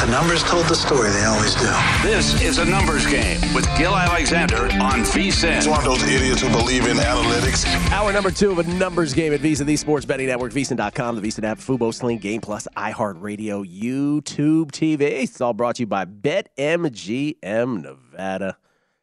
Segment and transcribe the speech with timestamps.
[0.00, 1.70] The numbers told the story, they always do.
[2.02, 5.58] This is a numbers game with Gill Alexander on VSIN.
[5.58, 7.66] It's one of those idiots who believe in analytics.
[7.90, 11.28] Hour number two of a numbers game at VSIN, the Sports Betting Network, VSIN.com, the
[11.28, 15.02] VSIN app, Fubo, Sling, Game Plus, iHeartRadio, YouTube TV.
[15.02, 18.56] It's all brought to you by BetMGM Nevada.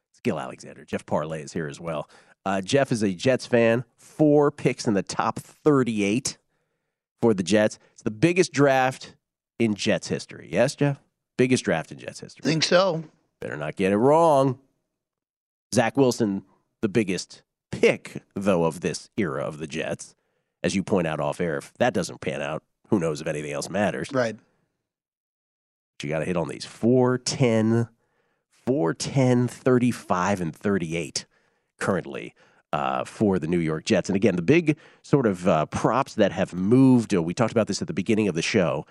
[0.09, 0.83] It's Gill Alexander.
[0.83, 2.09] Jeff Parles is here as well.
[2.43, 3.83] Uh, Jeff is a Jets fan.
[3.97, 6.39] Four picks in the top 38
[7.21, 7.77] for the Jets.
[7.93, 9.13] It's the biggest draft
[9.59, 10.49] in Jets history.
[10.51, 10.99] Yes, Jeff?
[11.37, 12.43] Biggest draft in Jets history.
[12.43, 13.03] Think so.
[13.39, 14.59] Better not get it wrong.
[15.73, 16.43] Zach Wilson,
[16.81, 20.15] the biggest pick, though, of this era of the Jets.
[20.63, 23.51] As you point out off air, if that doesn't pan out, who knows if anything
[23.51, 24.09] else matters.
[24.11, 24.35] Right.
[25.97, 27.87] But you got to hit on these 4, 10,
[28.65, 31.25] 4, 10, 35, and 38
[31.79, 32.33] currently
[32.73, 34.09] uh, for the New York Jets.
[34.09, 37.67] And again, the big sort of uh, props that have moved, uh, we talked about
[37.67, 38.85] this at the beginning of the show.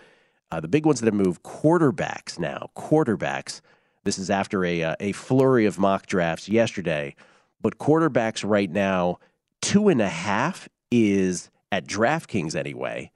[0.51, 3.61] Uh, the big ones that have moved quarterbacks now, quarterbacks.
[4.05, 7.17] This is after a, uh, a flurry of mock drafts yesterday.
[7.61, 9.19] But quarterbacks right now,
[9.61, 13.11] two and a half is at DraftKings anyway,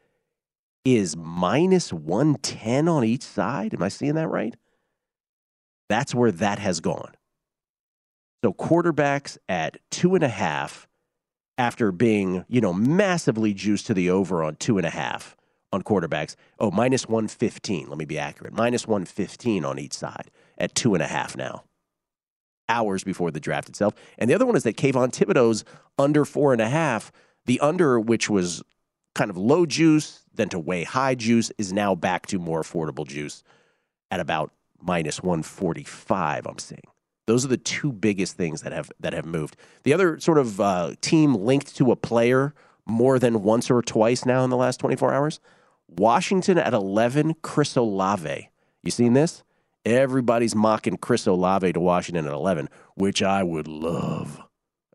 [0.85, 3.75] is minus 110 on each side.
[3.75, 4.57] Am I seeing that right?
[5.89, 7.13] That's where that has gone.
[8.43, 10.89] So quarterbacks at two and a half
[11.59, 15.37] after being, you know, massively juiced to the over on two and a half
[15.73, 16.37] on quarterbacks.
[16.59, 17.89] Oh, minus 115.
[17.89, 18.55] Let me be accurate.
[18.55, 21.65] Minus 115 on each side at two and a half now.
[22.69, 23.95] Hours before the draft itself.
[24.19, 25.65] And the other one is that Kayvon Thibodeaux's
[25.99, 27.11] under four and a half.
[27.47, 28.63] The under, which was
[29.15, 33.07] kind of low juice, then to way high juice, is now back to more affordable
[33.07, 33.43] juice
[34.11, 36.83] at about minus 145, I'm seeing.
[37.27, 39.57] Those are the two biggest things that have that have moved.
[39.85, 42.55] The other sort of uh, team linked to a player
[42.87, 45.41] more than once or twice now in the last 24 hours.
[45.97, 48.51] Washington at 11, Chris Olave.
[48.83, 49.43] You seen this?
[49.85, 54.39] Everybody's mocking Chris Olave to Washington at 11, which I would love.
[54.39, 54.47] I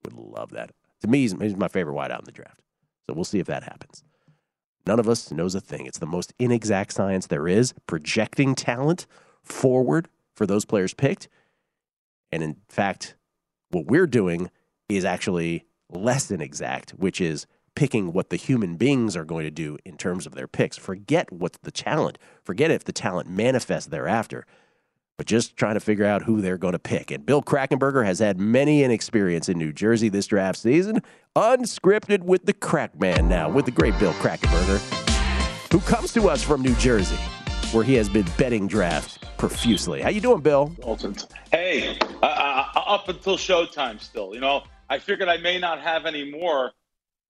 [0.06, 0.72] would love that.
[1.02, 2.62] To me, he's, he's my favorite wideout in the draft.
[3.08, 4.04] So we'll see if that happens.
[4.88, 5.86] None of us knows a thing.
[5.86, 9.08] It's the most inexact science there is, projecting talent
[9.44, 11.28] forward for those players picked.
[12.32, 13.16] And in fact,
[13.72, 14.52] what we're doing
[14.88, 19.52] is actually less than exact, which is picking what the human beings are going to
[19.52, 20.78] do in terms of their picks.
[20.78, 22.18] Forget what's the talent.
[22.44, 24.46] Forget if the talent manifests thereafter.
[25.18, 27.12] But just trying to figure out who they're going to pick.
[27.12, 31.02] And Bill Krackomberger has had many an experience in New Jersey this draft season,
[31.36, 34.80] unscripted with the Crack Man now, with the great Bill Krackomberger,
[35.72, 37.20] who comes to us from New Jersey,
[37.72, 40.02] where he has been betting drafts profusely.
[40.02, 40.76] How you doing, Bill?
[41.52, 44.34] Hey, uh, uh, up until showtime still.
[44.34, 46.72] You know, I figured I may not have any more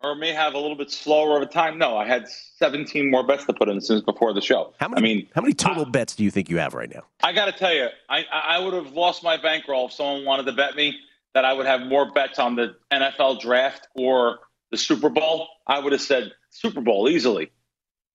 [0.06, 1.78] or may have a little bit slower of a time.
[1.78, 4.74] No, I had 17 more bets to put in since before the show.
[4.80, 5.00] How many?
[5.00, 7.04] I mean, how many total I, bets do you think you have right now?
[7.24, 10.46] I got to tell you, I I would have lost my bankroll if someone wanted
[10.46, 11.00] to bet me
[11.34, 14.40] that I would have more bets on the NFL draft or
[14.72, 15.48] the Super Bowl.
[15.68, 17.52] I would have said Super Bowl easily.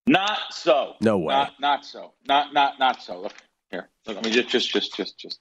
[0.07, 0.95] Not so.
[1.01, 1.33] No way.
[1.33, 2.13] Not, not so.
[2.27, 3.21] Not not not so.
[3.21, 3.33] Look
[3.69, 3.89] here.
[4.07, 5.39] Look, I mean, just just just just just.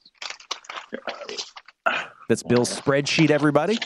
[2.29, 3.79] That's Bill's spreadsheet, everybody.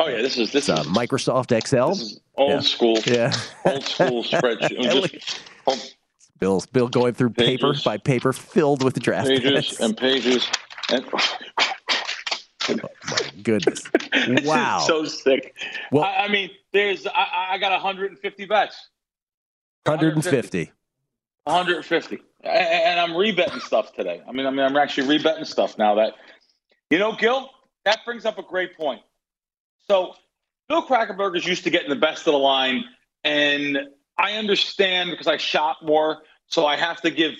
[0.00, 1.90] Oh yeah, this is this uh, is Microsoft Excel.
[1.90, 2.60] This is old yeah.
[2.60, 2.98] school.
[3.06, 3.32] Yeah,
[3.66, 4.80] old school spreadsheet.
[5.20, 5.78] Just, oh.
[6.38, 10.48] Bill's Bill going through pages, paper by paper filled with the draft pages and pages
[10.90, 11.04] and.
[11.12, 13.82] Oh my goodness!
[14.44, 15.54] Wow, so sick.
[15.92, 18.88] Well, I, I mean, there's I, I, got 150 bets.
[19.84, 20.72] 150.
[21.44, 22.18] 150.
[22.44, 24.22] And I'm rebetting stuff today.
[24.26, 25.96] I mean, I mean, I'm actually rebetting stuff now.
[25.96, 26.14] That
[26.90, 27.50] you know, Gill,
[27.84, 29.02] that brings up a great point.
[29.90, 30.14] So
[30.68, 32.84] Bill Krackomberger's used to getting the best of the line,
[33.24, 33.76] and
[34.16, 37.32] I understand because I shop more, so I have to give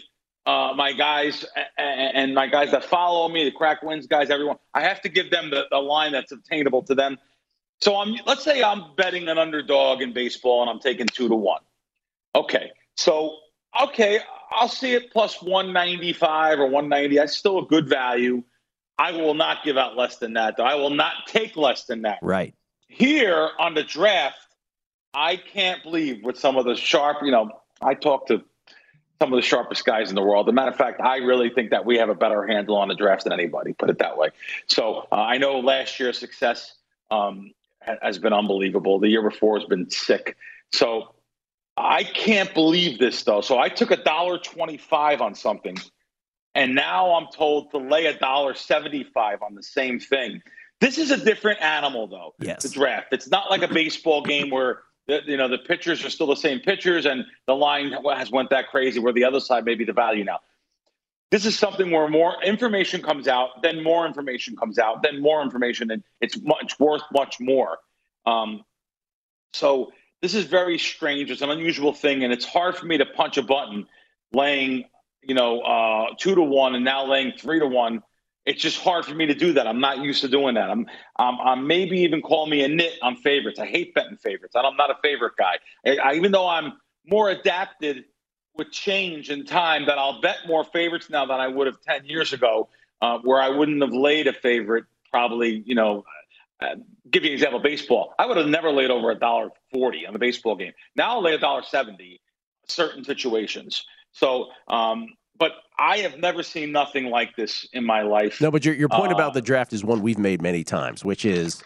[0.47, 1.47] uh, my guys
[1.79, 4.56] and my guys that follow me, the Crack Wins guys, everyone.
[4.75, 7.19] I have to give them the, the line that's obtainable to them.
[7.82, 11.37] So I'm let's say I'm betting an underdog in baseball and I'm taking two to
[11.37, 11.62] one.
[12.35, 13.37] Okay, so
[13.81, 14.19] okay,
[14.50, 17.14] I'll see it plus 195 or 190.
[17.14, 18.43] That's still a good value.
[19.00, 20.64] I will not give out less than that, though.
[20.64, 22.19] I will not take less than that.
[22.20, 22.55] Right.
[22.87, 24.37] Here on the draft,
[25.14, 27.50] I can't believe with some of the sharp, you know,
[27.81, 28.43] I talk to
[29.20, 30.49] some of the sharpest guys in the world.
[30.49, 32.88] As a matter of fact, I really think that we have a better handle on
[32.88, 34.29] the draft than anybody, put it that way.
[34.67, 36.75] So uh, I know last year's success
[37.11, 38.99] um, has been unbelievable.
[38.99, 40.37] The year before has been sick.
[40.73, 41.14] So
[41.76, 43.41] I can't believe this, though.
[43.41, 45.79] So I took a dollar twenty-five on something
[46.55, 50.43] and now I'm told to lay a dollar seventy-five on the same thing.
[50.81, 52.35] This is a different animal, though.
[52.41, 52.62] Yes.
[52.62, 53.08] The draft.
[53.12, 56.37] It's not like a baseball game where the, you know the pitchers are still the
[56.37, 58.99] same pitchers, and the line has went that crazy.
[58.99, 60.41] Where the other side may be the value now.
[61.31, 65.43] This is something where more information comes out, then more information comes out, then more
[65.43, 67.79] information, and it's much worth much more.
[68.26, 68.64] Um,
[69.53, 69.93] so
[70.23, 71.31] this is very strange.
[71.31, 73.87] It's an unusual thing, and it's hard for me to punch a button
[74.32, 74.87] laying
[75.22, 78.02] you know, uh, two to one and now laying three to one.
[78.46, 79.67] It's just hard for me to do that.
[79.67, 80.70] I'm not used to doing that.
[80.70, 80.87] I'm,
[81.17, 83.58] I'm, I'm maybe even call me a nit on favorites.
[83.58, 84.56] I hate betting favorites.
[84.56, 85.58] I'm not a favorite guy.
[85.87, 86.72] I, I, even though I'm
[87.06, 88.05] more adapted
[88.56, 92.06] with change and time, that I'll bet more favorites now than I would have 10
[92.06, 92.70] years ago,
[93.02, 96.05] uh, where I wouldn't have laid a favorite probably, you know,
[96.61, 96.76] uh,
[97.11, 98.14] give you an example, baseball.
[98.19, 100.72] I would have never laid over a dollar forty on the baseball game.
[100.94, 102.20] Now I'll lay a dollar seventy,
[102.67, 103.84] certain situations.
[104.12, 105.08] So, um,
[105.38, 108.40] but I have never seen nothing like this in my life.
[108.40, 111.04] No, but your, your point uh, about the draft is one we've made many times,
[111.04, 111.62] which is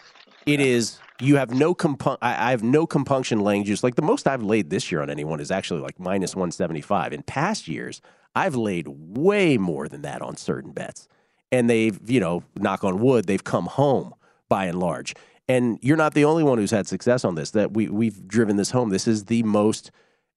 [0.46, 3.82] it is you have no compun- I, I, have no compunction laying juice.
[3.82, 7.12] Like the most I've laid this year on anyone is actually like minus 175.
[7.12, 8.00] In past years,
[8.34, 11.08] I've laid way more than that on certain bets.
[11.52, 14.14] And they've, you know, knock on wood, they've come home
[14.48, 15.14] by and large.
[15.48, 17.50] And you're not the only one who's had success on this.
[17.52, 18.88] That we we've driven this home.
[18.88, 19.90] This is the most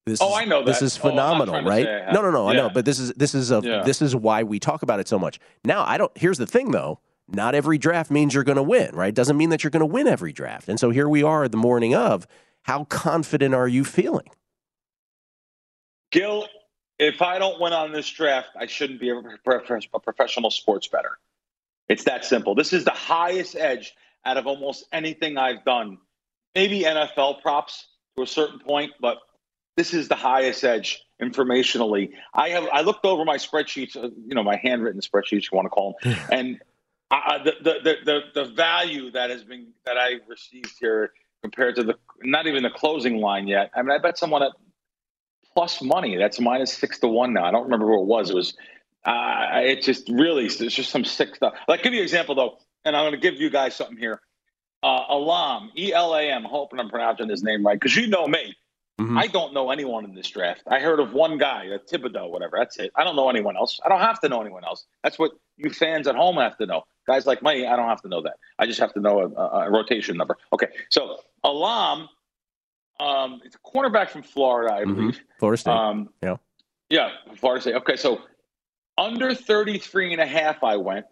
[0.07, 0.65] this oh, is, I know that.
[0.65, 1.85] This is oh, phenomenal, oh, right?
[2.13, 2.45] No, no, no.
[2.45, 2.51] Yeah.
[2.51, 3.83] I know, but this is this is a yeah.
[3.83, 5.39] this is why we talk about it so much.
[5.65, 6.11] Now, I don't.
[6.17, 6.99] Here's the thing, though.
[7.27, 9.13] Not every draft means you're going to win, right?
[9.13, 10.69] Doesn't mean that you're going to win every draft.
[10.69, 12.25] And so here we are, the morning of.
[12.63, 14.29] How confident are you feeling?
[16.11, 16.47] Gill,
[16.99, 19.21] if I don't win on this draft, I shouldn't be a
[20.03, 21.17] professional sports bettor.
[21.89, 22.55] It's that simple.
[22.55, 23.93] This is the highest edge
[24.25, 25.97] out of almost anything I've done.
[26.55, 27.87] Maybe NFL props
[28.17, 29.19] to a certain point, but
[29.77, 32.11] this is the highest edge informationally.
[32.33, 35.67] I have I looked over my spreadsheets, uh, you know, my handwritten spreadsheets, you want
[35.67, 36.61] to call them, and
[37.09, 41.83] I, the, the, the the value that has been that I received here compared to
[41.83, 43.71] the not even the closing line yet.
[43.75, 44.51] I mean, I bet someone at
[45.53, 46.17] plus money.
[46.17, 47.45] That's minus six to one now.
[47.45, 48.29] I don't remember who it was.
[48.29, 48.53] It was.
[49.05, 51.53] Uh, it just really it's just some sick stuff.
[51.69, 54.19] Like, give you an example though, and I'm going to give you guys something here.
[54.83, 56.43] Uh, Elam, E L A M.
[56.43, 58.53] Hoping I'm pronouncing his name right because you know me.
[58.99, 59.17] Mm-hmm.
[59.17, 60.63] I don't know anyone in this draft.
[60.67, 62.57] I heard of one guy, a Thibodeaux, whatever.
[62.57, 62.91] That's it.
[62.95, 63.79] I don't know anyone else.
[63.85, 64.87] I don't have to know anyone else.
[65.03, 66.81] That's what you fans at home have to know.
[67.05, 68.37] Guys like me, I don't have to know that.
[68.57, 70.35] I just have to know a, a, a rotation number.
[70.51, 72.09] Okay, so Elam,
[72.99, 74.95] um, it's a cornerback from Florida, I mm-hmm.
[74.95, 75.13] believe.
[75.13, 75.39] Mm-hmm.
[75.39, 75.71] Florida State.
[75.71, 76.37] Um, yeah.
[76.89, 77.75] Yeah, Florida State.
[77.75, 78.21] Okay, so
[78.97, 81.05] under 33 and a half, I went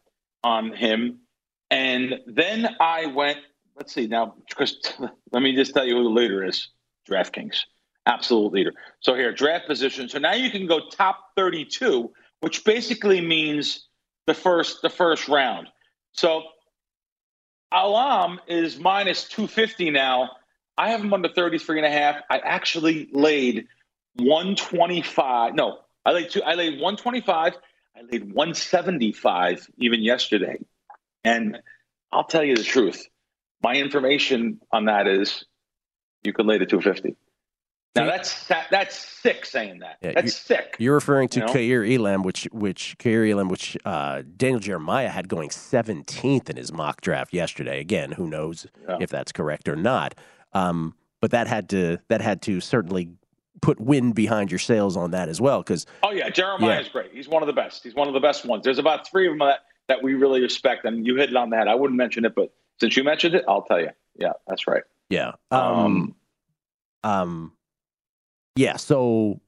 [0.43, 1.19] on him.
[1.69, 3.37] And then I went,
[3.75, 4.75] let's see now, because
[5.31, 6.69] let me just tell you who the leader is
[7.07, 7.57] DraftKings
[8.05, 8.74] absolute leader.
[9.00, 10.09] So here, draft position.
[10.09, 13.88] So now you can go top 32, which basically means
[14.27, 15.67] the first the first round.
[16.13, 16.43] So
[17.71, 20.31] Elam is minus 250 now
[20.77, 22.21] I have him under 33 and a half.
[22.29, 23.67] I actually laid
[24.15, 25.55] 125.
[25.55, 26.43] No, I laid two.
[26.43, 27.53] I laid 125.
[27.95, 30.57] I laid 175 even yesterday.
[31.24, 31.59] And
[32.12, 33.07] I'll tell you the truth.
[33.63, 35.45] My information on that is
[36.24, 37.15] you could lay to 250.
[37.95, 39.97] Now that's that, that's sick saying that.
[40.01, 40.75] Yeah, that's you- sick.
[40.79, 41.53] You're referring to You know?
[41.53, 46.73] Kaiir Elam, which which Kaiir Elam, which uh, Daniel Jeremiah had going 17th in his
[46.73, 47.79] mock draft yesterday.
[47.79, 48.97] Again, who knows Yeah.
[48.99, 50.15] if that's correct or not?
[50.53, 53.09] Um, but that had to that had to certainly
[53.61, 57.11] put wind behind your sails on that as well, because Oh yeah, Jeremiah is great.
[57.13, 57.83] He's one of the best.
[57.83, 58.63] He's one of the best ones.
[58.65, 61.49] There's about three of them that, that we really respect, and you hit it on
[61.49, 61.67] the head.
[61.69, 63.89] I wouldn't mention it, but since you mentioned it, I'll tell you.
[64.19, 64.83] Yeah, that's right.
[65.09, 66.13] yeah, um,
[67.03, 67.53] um,
[68.55, 68.77] yeah.
[68.77, 69.39] So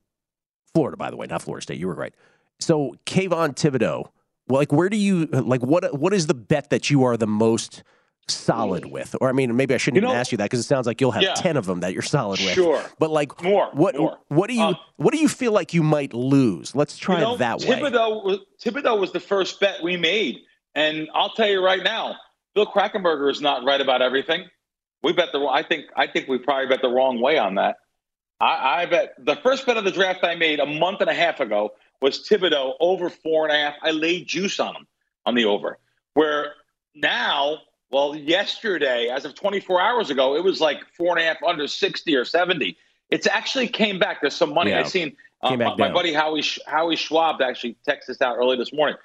[0.73, 1.79] Florida, by the way, not Florida State.
[1.79, 2.13] You were right.
[2.59, 4.09] So Kayvon Thibodeaux,
[4.49, 7.83] like where do you like what what is the bet that you are the most
[8.29, 9.15] solid with?
[9.21, 10.85] Or I mean, maybe I shouldn't You even know- ask you that because it sounds
[10.87, 11.33] like you'll have Yeah.
[11.35, 12.53] ten of them that you're solid with.
[12.53, 12.83] Sure.
[12.99, 14.17] But like More, what more.
[14.29, 16.75] what do you Uh, what do you feel like you might lose?
[16.75, 17.67] Let's try you know, it that way.
[17.79, 20.37] Thibodeaux was, Thibodeaux was the first bet we made,
[20.75, 22.15] and I'll tell you right now,
[22.55, 24.45] Bill Krackomberger is not right about everything.
[25.03, 25.45] We bet the.
[25.45, 25.85] I think.
[25.95, 27.77] I think we probably bet the wrong way on that.
[28.39, 31.13] I, I bet the first bet of the draft I made a month and a
[31.13, 33.73] half ago was Thibodeaux over four and a half.
[33.81, 34.87] I laid juice on him
[35.25, 35.79] on the over.
[36.13, 36.53] Where
[36.95, 37.57] now,
[37.91, 41.67] well, yesterday, as of 24 hours ago, it was like four and a half under
[41.67, 42.77] 60 or 70.
[43.09, 44.21] It's actually came back.
[44.21, 44.81] There's some money Yeah.
[44.81, 45.15] I seen.
[45.43, 48.97] Um, my, my buddy Howie Howie Schwab actually texted us out early this morning.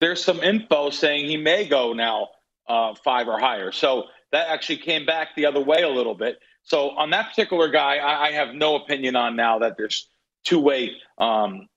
[0.00, 2.30] There's some info saying he may go now
[2.68, 3.70] uh, five or higher.
[3.70, 6.40] So that actually came back the other way a little bit.
[6.64, 10.08] So on that particular guy, I, I have no opinion on now that there's
[10.44, 10.96] two way.
[11.18, 11.68] Um,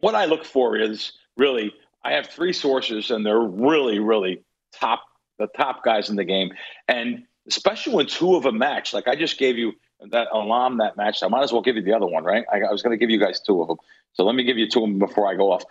[0.00, 1.72] what I look for is really
[2.04, 5.02] I have three sources, and they're really, really top
[5.38, 6.52] the top guys in the game,
[6.88, 8.92] and especially when two of them match.
[8.92, 9.72] Like I just gave you
[10.10, 11.22] that alarm that match.
[11.22, 12.44] I might as well give you the other one, right?
[12.52, 13.78] I, I was going to give you guys two of them,
[14.12, 15.64] so let me give you two of them before I go off.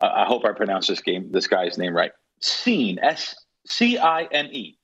[0.00, 2.12] I hope I pronounce this game this guy's name right.
[2.40, 3.34] Cine S
[3.66, 4.78] C I N E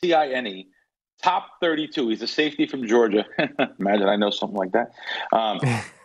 [0.00, 0.68] C I N E.
[1.22, 2.08] Top 32.
[2.08, 3.24] He's a safety from Georgia.
[3.78, 4.92] Imagine I know something like that.
[5.32, 5.60] Um,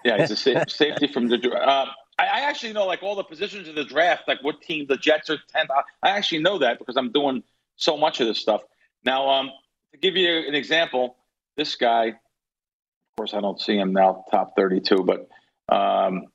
[0.06, 1.36] yeah, he's a sa- safety from the.
[1.36, 4.86] Um, I, I actually know like all the positions of the draft, like what team
[4.88, 5.68] the Jets are 10th.
[5.72, 7.44] I, I actually know that because I'm doing
[7.76, 8.62] so much of this stuff.
[9.04, 9.52] Now, um,
[9.92, 11.18] to give you an example,
[11.58, 12.16] this guy, of
[13.18, 15.28] course, I don't see him now, top 32, but
[15.74, 16.28] um,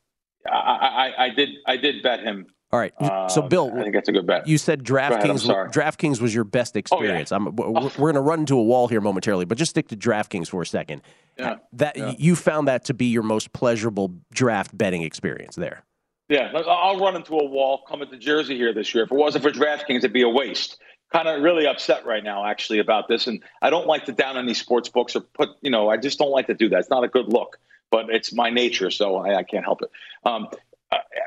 [0.51, 2.47] I, I, I did I did bet him.
[2.75, 2.93] All right.
[3.31, 4.49] so Um, Bill, I think that's a good bet.
[4.49, 5.47] You said DraftKings.
[5.73, 7.31] DraftKings was your best experience.
[7.31, 9.97] I'm, we're, we're going to run into a wall here momentarily, but just stick to
[9.97, 11.03] DraftKings for a second.
[11.39, 12.15] Yeah, That yeah.
[12.19, 15.85] you found that to be your most pleasurable draft betting experience there.
[16.29, 19.05] Yeah, I'll run into a wall coming to Jersey here this year.
[19.05, 20.79] If it wasn't for DraftKings, it'd be a waste.
[21.13, 23.29] Kind of really upset right now, actually, about this.
[23.29, 26.19] And I don't like to down any sports books or put, you know, I just
[26.19, 26.81] don't like to do that.
[26.81, 27.61] It's not a good look,
[27.93, 29.91] but it's my nature, so I, I can't help it.
[30.25, 30.49] Um,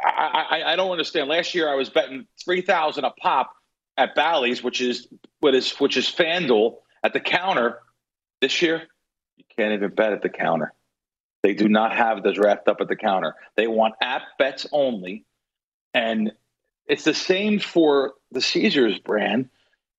[0.04, 1.30] I, I, I don't understand.
[1.30, 3.54] Last year, I was betting three thousand a pop
[3.98, 5.08] at Bally's, which is
[5.40, 7.80] what is which is FanDuel at the counter.
[8.42, 8.84] This year,
[9.38, 10.74] you can't even bet at the counter.
[11.44, 13.36] They do not have the draft up at the counter.
[13.56, 15.26] They want app bets only.
[15.94, 16.32] And
[16.88, 19.50] it's the same for the Caesars brand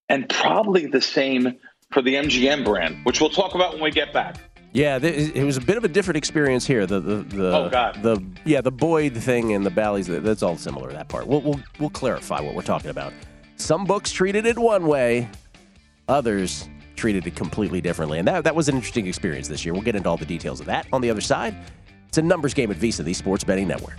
[0.08, 1.58] and probably the same
[1.92, 4.36] for the MGM brand, which we'll talk about when we get back.
[4.78, 6.86] Yeah, th- it was a bit of a different experience here.
[6.86, 8.00] The the the Oh, God.
[8.00, 10.92] the yeah the Boyd thing and the Bally's that's all similar.
[10.92, 11.26] That part.
[11.26, 13.12] We'll we'll we'll clarify what we're talking about.
[13.56, 15.28] Some books treated it one way,
[16.06, 19.72] others treated it completely differently, and that that was an interesting experience this year.
[19.74, 21.56] We'll get into all the details of that on the other side.
[22.06, 23.98] It's a numbers game at VSiN, the Sports Betting Network.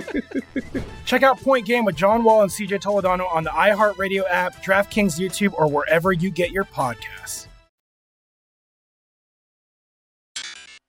[1.04, 5.18] Check out Point Game with John Wall and CJ Toledano on the iHeartRadio app, DraftKings
[5.18, 7.46] YouTube, or wherever you get your podcasts.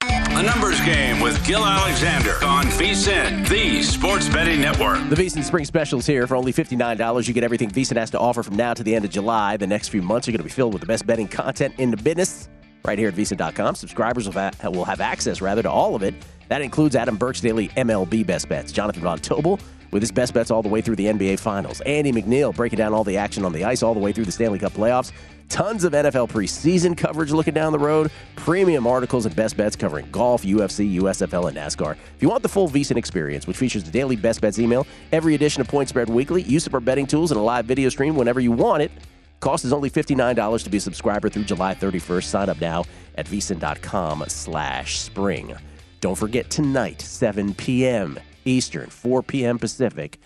[0.01, 4.97] A numbers game with Gill Alexander on VSIN, the sports betting network.
[5.09, 7.27] The VSiN Spring Specials here for only $59.
[7.27, 9.57] You get everything VSiN has to offer from now to the end of July.
[9.57, 11.89] The next few months are going to be filled with the best betting content in
[11.89, 12.49] the business
[12.87, 13.75] right here at VSiN.com.
[13.75, 16.15] Subscribers will have, will have access, rather, to all of it.
[16.47, 19.59] That includes Adam Burke's daily MLB best bets, Jonathan Von Tobel
[19.91, 22.93] with his best bets all the way through the NBA Finals, Andy MacNeil breaking down
[22.93, 25.11] all the action on the ice all the way through the Stanley Cup playoffs,
[25.49, 30.07] tons of NFL preseason coverage looking down the road, premium articles and best bets covering
[30.11, 31.93] golf, UFC, USFL, and NASCAR.
[32.15, 35.35] If you want the full VSiN experience, which features the daily best bets email, every
[35.35, 38.15] edition of Point Spread Weekly, use of our betting tools, and a live video stream
[38.15, 38.91] whenever you want it,
[39.39, 42.23] Cost is only $59 to be a subscriber through July 31st.
[42.23, 45.55] Sign up now at vsin.com slash spring.
[45.99, 48.19] Don't forget tonight, 7 p.m.
[48.45, 49.59] Eastern, 4 p.m.
[49.59, 50.19] Pacific,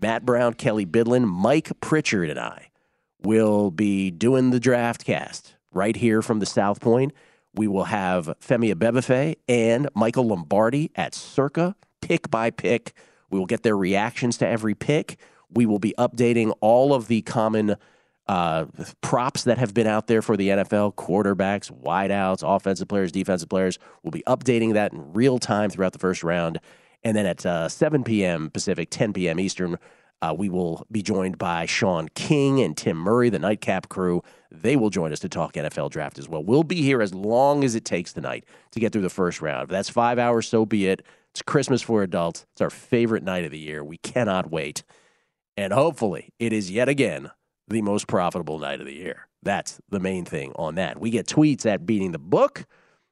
[0.00, 2.70] Matt Brown, Kelly Bidlin, Mike Pritchard, and I
[3.22, 7.12] will be doing the draft cast right here from the South Point.
[7.54, 12.94] We will have Femi Abebefe and Michael Lombardi at Circa, pick by pick.
[13.30, 15.18] We will get their reactions to every pick.
[15.50, 17.76] We will be updating all of the common
[18.28, 18.66] uh,
[19.00, 23.78] props that have been out there for the NFL quarterbacks, wideouts, offensive players, defensive players.
[24.02, 26.60] We'll be updating that in real time throughout the first round.
[27.02, 28.50] And then at uh, 7 p.m.
[28.50, 29.40] Pacific, 10 p.m.
[29.40, 29.78] Eastern,
[30.22, 34.22] uh, we will be joined by Sean King and Tim Murray, the Nightcap crew.
[34.52, 36.44] They will join us to talk NFL draft as well.
[36.44, 39.64] We'll be here as long as it takes tonight to get through the first round.
[39.64, 41.02] If that's five hours, so be it.
[41.32, 42.46] It's Christmas for adults.
[42.52, 43.82] It's our favorite night of the year.
[43.82, 44.84] We cannot wait.
[45.56, 47.32] And hopefully, it is yet again
[47.68, 49.28] the most profitable night of the year.
[49.42, 51.00] That's the main thing on that.
[51.00, 52.66] We get tweets at Beating the Book.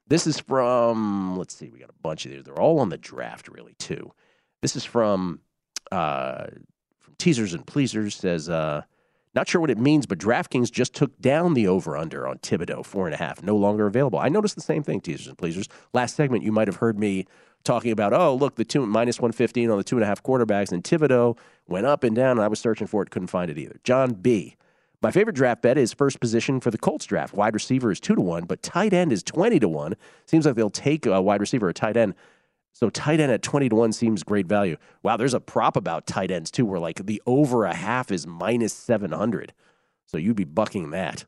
[0.07, 2.45] This is from, let's see, we got a bunch of these.
[2.45, 4.13] They're all on the draft, really, too.
[4.63, 5.41] This is from,
[5.93, 6.47] uh,
[6.99, 8.83] from Teasers and Pleasers, says, uh,
[9.35, 12.85] not sure what it means, but DraftKings just took down the over under on Thibodeaux,
[12.85, 14.19] four and a half, no longer available.
[14.19, 15.69] I noticed the same thing, Teasers and Pleasers.
[15.95, 17.27] Last segment, you might have heard me
[17.65, 20.73] talking about, oh, look, the two minus 115 on the two and a half quarterbacks,
[20.73, 21.37] and Thibodeaux
[21.69, 23.79] went up and down, and I was searching for it, couldn't find it either.
[23.85, 24.57] John B.
[25.03, 27.33] My favorite draft bet is first position for the Colts draft.
[27.33, 29.95] Wide receiver is two to one, but tight end is 20 to one.
[30.27, 32.15] Seems like they'll take a wide receiver or tight end.
[32.73, 34.77] So tight end at 20 to 1 seems great value.
[35.03, 38.27] Wow, there's a prop about tight ends too, where like the over a half is
[38.27, 39.53] minus 700.
[40.07, 41.25] So you'd be bucking that.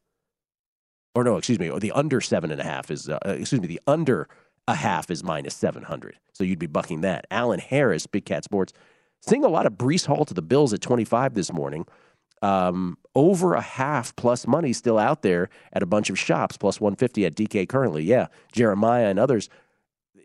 [1.14, 3.80] Or no, excuse me, the under seven and a half is, uh, excuse me, the
[3.86, 4.28] under
[4.68, 6.18] a half is minus 700.
[6.32, 7.26] So you'd be bucking that.
[7.30, 8.72] Alan Harris, Big Cat Sports,
[9.20, 11.86] seeing a lot of Breece Hall to the Bills at 25 this morning.
[12.42, 16.80] Um, over a half plus money still out there at a bunch of shops, plus
[16.80, 18.02] 150 at DK currently.
[18.02, 19.48] Yeah, Jeremiah and others.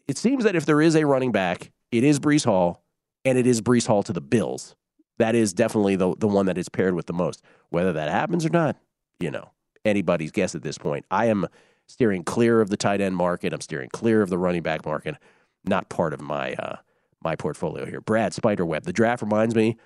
[0.07, 2.83] It seems that if there is a running back, it is Breece Hall,
[3.23, 4.75] and it is Breece Hall to the Bills.
[5.19, 7.43] That is definitely the, the one that is paired with the most.
[7.69, 8.77] Whether that happens or not,
[9.19, 9.51] you know,
[9.85, 11.05] anybody's guess at this point.
[11.11, 11.47] I am
[11.87, 13.53] steering clear of the tight end market.
[13.53, 15.15] I'm steering clear of the running back market.
[15.65, 16.77] Not part of my uh,
[17.23, 18.01] my portfolio here.
[18.01, 18.83] Brad Spiderweb.
[18.83, 19.77] The draft reminds me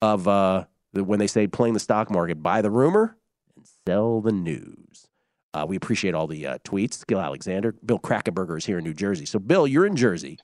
[0.00, 3.16] of uh, the, when they say playing the stock market, buy the rumor
[3.56, 5.08] and sell the news.
[5.54, 7.06] Uh, we appreciate all the uh, tweets.
[7.06, 9.26] Gill Alexander, Bill Krackomberger is here in New Jersey.
[9.26, 10.38] So, Bill, you're in Jersey.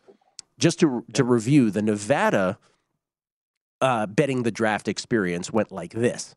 [0.59, 2.59] Just to to review, the Nevada
[3.81, 6.35] uh, betting the draft experience went like this: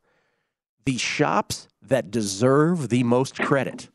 [0.85, 3.89] The shops that deserve the most credit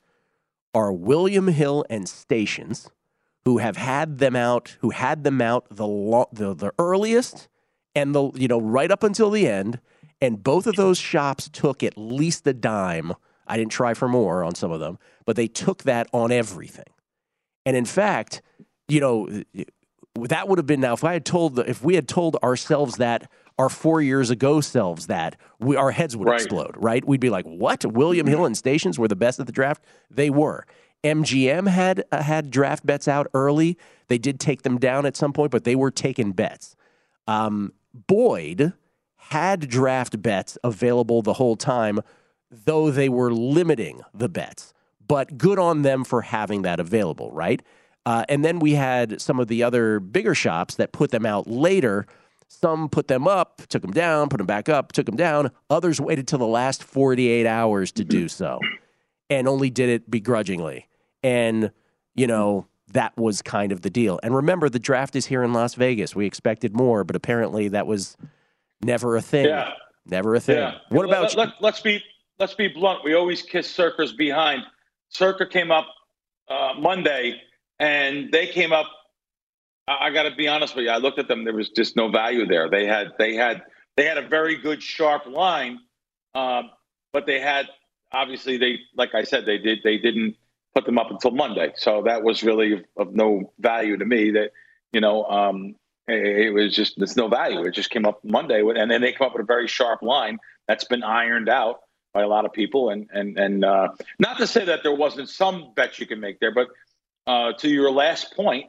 [0.74, 2.90] are William Hill and Stations,
[3.44, 7.48] who have had them out, who had them out the lo- the, the earliest
[7.94, 9.80] and the you know right up until the end,
[10.20, 13.12] and both of those shops took at least a dime.
[13.46, 16.84] I didn't try for more on some of them, but they took that on everything.
[17.66, 18.40] And in fact,
[18.88, 19.42] you know,
[20.14, 23.30] that would have been now if I had told if we had told ourselves that
[23.58, 26.40] our four years ago selves that we our heads would Right.
[26.40, 27.04] explode, right?
[27.06, 27.84] We'd be like, "What?
[27.84, 29.82] William Hill and Stations were the best at the draft?
[30.10, 30.66] They were."
[31.04, 33.76] MGM had uh, had draft bets out early.
[34.08, 36.76] They did take them down at some point, but they were taking bets.
[37.26, 37.72] Um,
[38.06, 38.72] Boyd
[39.16, 42.00] had draft bets available the whole time,
[42.50, 44.72] though they were limiting the bets.
[45.06, 47.62] But good on them for having that available, right?
[48.06, 51.46] Uh, and then we had some of the other bigger shops that put them out
[51.46, 52.06] later.
[52.60, 55.50] Some put them up, took them down, put them back up, took them down.
[55.70, 58.60] Others waited till the last 48 hours to do so
[59.30, 60.86] and only did it begrudgingly.
[61.22, 61.72] And,
[62.14, 64.20] you know, that was kind of the deal.
[64.22, 66.14] And remember, the draft is here in Las Vegas.
[66.14, 68.16] We expected more, but apparently that was
[68.82, 69.46] never a thing.
[69.46, 69.72] Yeah.
[70.04, 70.56] Never a thing.
[70.58, 70.78] Yeah.
[70.90, 72.02] What Let- about let, let, let's be
[72.38, 73.04] let's be blunt.
[73.04, 74.64] We always kiss Circa's behind.
[75.08, 75.86] Circa came up
[76.48, 77.40] uh, Monday,
[77.78, 78.86] and they came up.
[80.00, 80.90] I, got to be honest with you.
[80.90, 81.44] I looked at them.
[81.44, 82.68] There was just no value there.
[82.68, 83.62] They had they had
[83.96, 85.80] they had a very good sharp line,
[86.34, 86.70] um,
[87.12, 87.68] but they had
[88.12, 90.36] obviously they like I said they did they didn't
[90.74, 91.72] put them up until Monday.
[91.76, 94.30] So that was really of, of no value to me.
[94.32, 94.52] That
[94.92, 95.24] you know.
[95.24, 95.76] Um,
[96.08, 97.62] it it was just there's no value.
[97.62, 100.38] It just came up Monday, and then they come up with a very sharp line
[100.66, 101.80] that's been ironed out
[102.12, 102.90] by a lot of people.
[102.90, 106.40] And and and uh, not to say that there wasn't some bets you can make
[106.40, 106.68] there, but
[107.26, 108.66] uh, to your last point,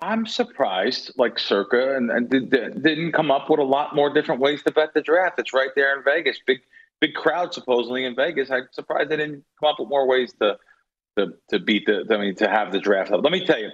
[0.00, 4.40] I'm surprised, like Circa, and, and did, didn't come up with a lot more different
[4.40, 5.38] ways to bet the draft.
[5.38, 6.60] It's right there in Vegas, big
[7.00, 8.50] big crowd supposedly in Vegas.
[8.50, 10.58] I'm surprised they didn't come up with more ways to
[11.16, 12.04] to to beat the.
[12.10, 13.10] I mean, to have the draft.
[13.10, 13.70] Let me tell you.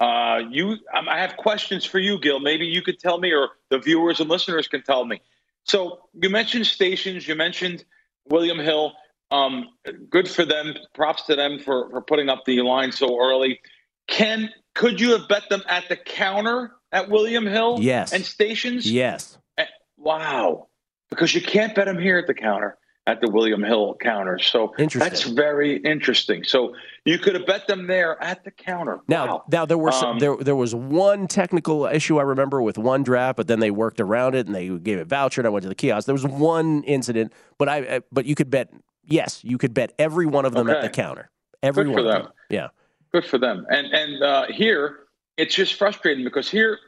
[0.00, 2.40] Uh, you, um, I have questions for you, Gill.
[2.40, 5.22] Maybe you could tell me, or the viewers and listeners can tell me.
[5.64, 7.28] So you mentioned stations.
[7.28, 7.84] You mentioned
[8.28, 8.94] William Hill.
[9.30, 9.68] Um,
[10.10, 10.74] good for them.
[10.94, 13.60] Props to them for, for putting up the line so early.
[14.08, 17.78] Can could you have bet them at the counter at William Hill?
[17.80, 18.12] Yes.
[18.12, 18.90] And stations.
[18.90, 19.38] Yes.
[19.58, 19.64] Eh,
[19.96, 20.68] Wow.
[21.10, 24.38] Because you can't bet them here at the counter at the William Hill counter.
[24.38, 26.44] So that's very interesting.
[26.44, 29.00] So you could have bet them there at the counter.
[29.08, 29.44] Now, Wow.
[29.50, 33.02] now there were some, Um, there there was one technical issue I remember with one
[33.02, 35.40] draft, but then they worked around it and they gave it voucher.
[35.40, 36.06] And I went to the kiosk.
[36.06, 38.70] There was one incident, but I but you could bet
[39.04, 41.28] yes, you could bet every one of them at the counter.
[41.62, 42.32] Every Good one for of them.
[42.50, 42.68] Yeah.
[43.12, 43.66] Good for them.
[43.70, 45.00] And and uh, here
[45.36, 46.78] it's just frustrating because here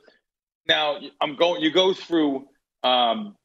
[0.66, 1.62] now I'm going.
[1.62, 2.46] You go through.
[2.82, 3.36] Um,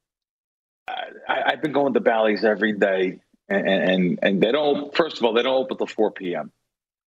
[0.88, 4.96] I, I've been going to Bally's every day, and, and and they don't.
[4.96, 6.52] First of all, they don't open till 4 p.m.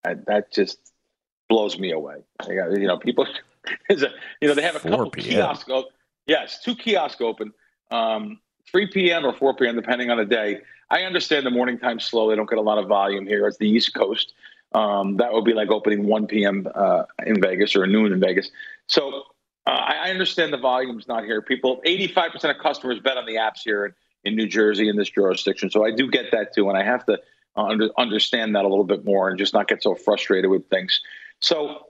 [0.04, 0.78] That, that just
[1.48, 2.18] blows me away.
[2.40, 3.28] Got, you know, people.
[3.90, 3.94] A,
[4.42, 5.70] you know, they have a 4 couple kiosks.
[6.26, 7.54] Yes, two kiosks open.
[7.92, 8.40] Um,
[8.72, 9.24] 3 p.m.
[9.24, 9.76] or 4 p.m.
[9.76, 10.62] depending on the day.
[10.90, 12.30] I understand the morning time slow.
[12.30, 13.46] They don't get a lot of volume here.
[13.46, 14.34] It's the East Coast.
[14.74, 16.68] Um, that would be like opening 1 p.m.
[16.74, 18.50] Uh, in Vegas or noon in Vegas.
[18.88, 19.24] So
[19.68, 21.42] uh, I understand the volume's not here.
[21.42, 25.10] People, 85% of customers bet on the apps here in, in New Jersey in this
[25.10, 25.70] jurisdiction.
[25.70, 26.70] So I do get that too.
[26.70, 27.20] And I have to
[27.56, 30.70] uh, under, understand that a little bit more and just not get so frustrated with
[30.70, 31.02] things.
[31.42, 31.88] So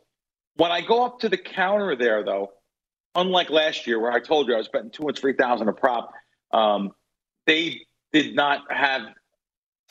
[0.56, 2.52] when I go up to the counter there, though,
[3.16, 5.74] unlike last year where I told you I was betting two and three thousand a
[5.74, 6.14] prop,
[6.52, 6.92] um,
[7.46, 9.02] they did not have.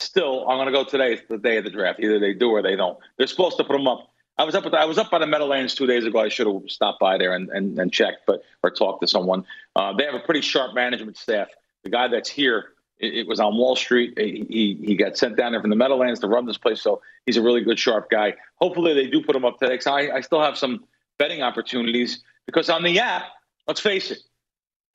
[0.01, 1.13] Still, I'm going to go today.
[1.13, 1.99] It's the day of the draft.
[1.99, 2.97] Either they do or they don't.
[3.17, 4.07] They're supposed to put them up.
[4.37, 6.19] I was up with I was up by the Meadowlands two days ago.
[6.19, 9.45] I should have stopped by there and, and, and checked, but or talked to someone.
[9.75, 11.49] Uh, they have a pretty sharp management staff.
[11.83, 14.17] The guy that's here, it, it was on Wall Street.
[14.17, 17.01] He, he he got sent down there from the Meadowlands to run this place, so
[17.25, 18.33] he's a really good sharp guy.
[18.55, 19.77] Hopefully, they do put him up today.
[19.77, 20.85] 'cause I I still have some
[21.19, 23.23] betting opportunities because on the app,
[23.67, 24.19] let's face it,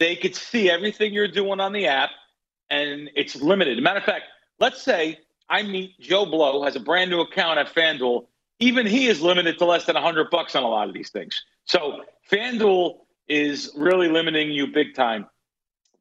[0.00, 2.10] they could see everything you're doing on the app,
[2.68, 3.80] and it's limited.
[3.80, 4.24] Matter of fact,
[4.58, 8.26] let's say I meet Joe Blow has a brand new account at FanDuel.
[8.58, 11.44] Even he is limited to less than 100 bucks on a lot of these things.
[11.64, 15.26] So FanDuel is really limiting you big time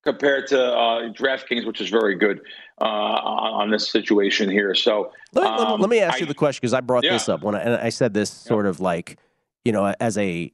[0.03, 2.39] compared to uh, DraftKings, which is very good
[2.79, 4.75] uh, on this situation here.
[4.75, 7.27] So Let me, um, let me ask I- you the question because I brought this
[7.27, 9.17] up when I, and I said this sort of like,
[9.63, 10.51] you know, as a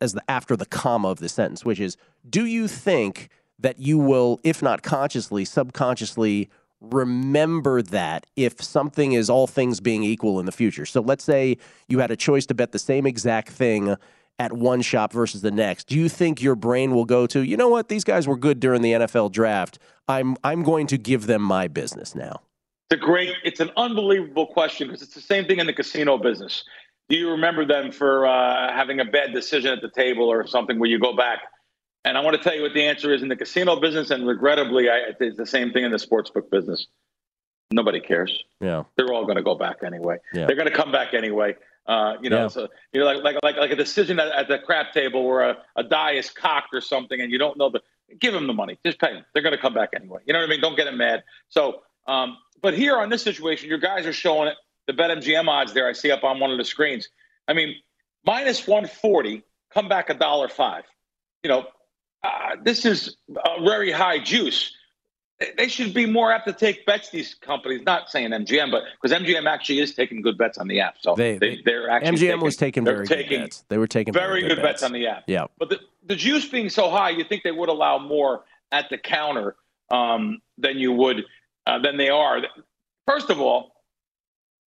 [0.00, 1.98] as the after the comma of the sentence, which is,
[2.30, 6.48] do you think that you will, if not consciously, subconsciously
[6.80, 10.86] remember that if something is all things being equal in the future?
[10.86, 11.56] So let's say
[11.88, 13.96] you had a choice to bet the same exact thing
[14.38, 17.56] at one shop versus the next, do you think your brain will go to, you
[17.56, 19.78] know what, these guys were good during the NFL draft.
[20.08, 22.42] I'm I'm going to give them my business now.
[22.90, 26.18] It's a great, it's an unbelievable question because it's the same thing in the casino
[26.18, 26.64] business.
[27.08, 30.78] Do you remember them for uh, having a bad decision at the table or something
[30.78, 31.40] where you go back?
[32.06, 34.26] And I want to tell you what the answer is in the casino business, and
[34.26, 36.86] regrettably, I, it's the same thing in the sportsbook business.
[37.72, 38.44] Nobody cares.
[38.60, 40.18] Yeah, they're all going to go back anyway.
[40.32, 40.46] Yeah.
[40.46, 41.56] They're going to come back anyway.
[41.84, 42.48] Uh, you know, Yeah.
[42.48, 45.50] so you know, like like like like a decision at, at the crap table where
[45.50, 47.80] a, a die is cocked or something, and you don't know the.
[48.20, 48.78] Give them the money.
[48.86, 49.24] Just pay them.
[49.32, 50.20] They're going to come back anyway.
[50.26, 50.60] You know what I mean?
[50.60, 51.24] Don't get them mad.
[51.48, 54.54] So, um, but here on this situation, your guys are showing it.
[54.86, 57.08] The BetMGM odds there I see up on one of the screens.
[57.48, 57.74] I mean,
[58.24, 59.42] minus one forty,
[59.74, 60.84] come back a dollar five.
[61.42, 61.66] You know,
[62.26, 64.72] uh, this is a very high juice.
[65.58, 67.10] They- should be more apt to take bets.
[67.10, 70.80] These companies, not saying MGM, but because MGM actually is taking good bets on the
[70.80, 70.96] app.
[71.00, 73.64] So They- they, are actually MGM taking, was taking very taking good bets.
[73.68, 75.24] They were taking very good bets on the app.
[75.26, 75.46] Yeah.
[75.58, 78.98] But the, the juice being so high, you think they would allow more at the
[78.98, 79.56] counter
[79.90, 81.24] um, than you would
[81.66, 82.42] uh, than they are.
[83.06, 83.72] First of all,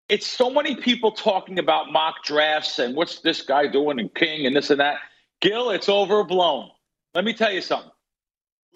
[0.09, 4.47] it's so many people talking about mock drafts and what's this guy doing and King
[4.47, 4.97] and this and that.
[5.41, 6.71] Gill, it's overblown.
[7.19, 7.91] Let me tell you something.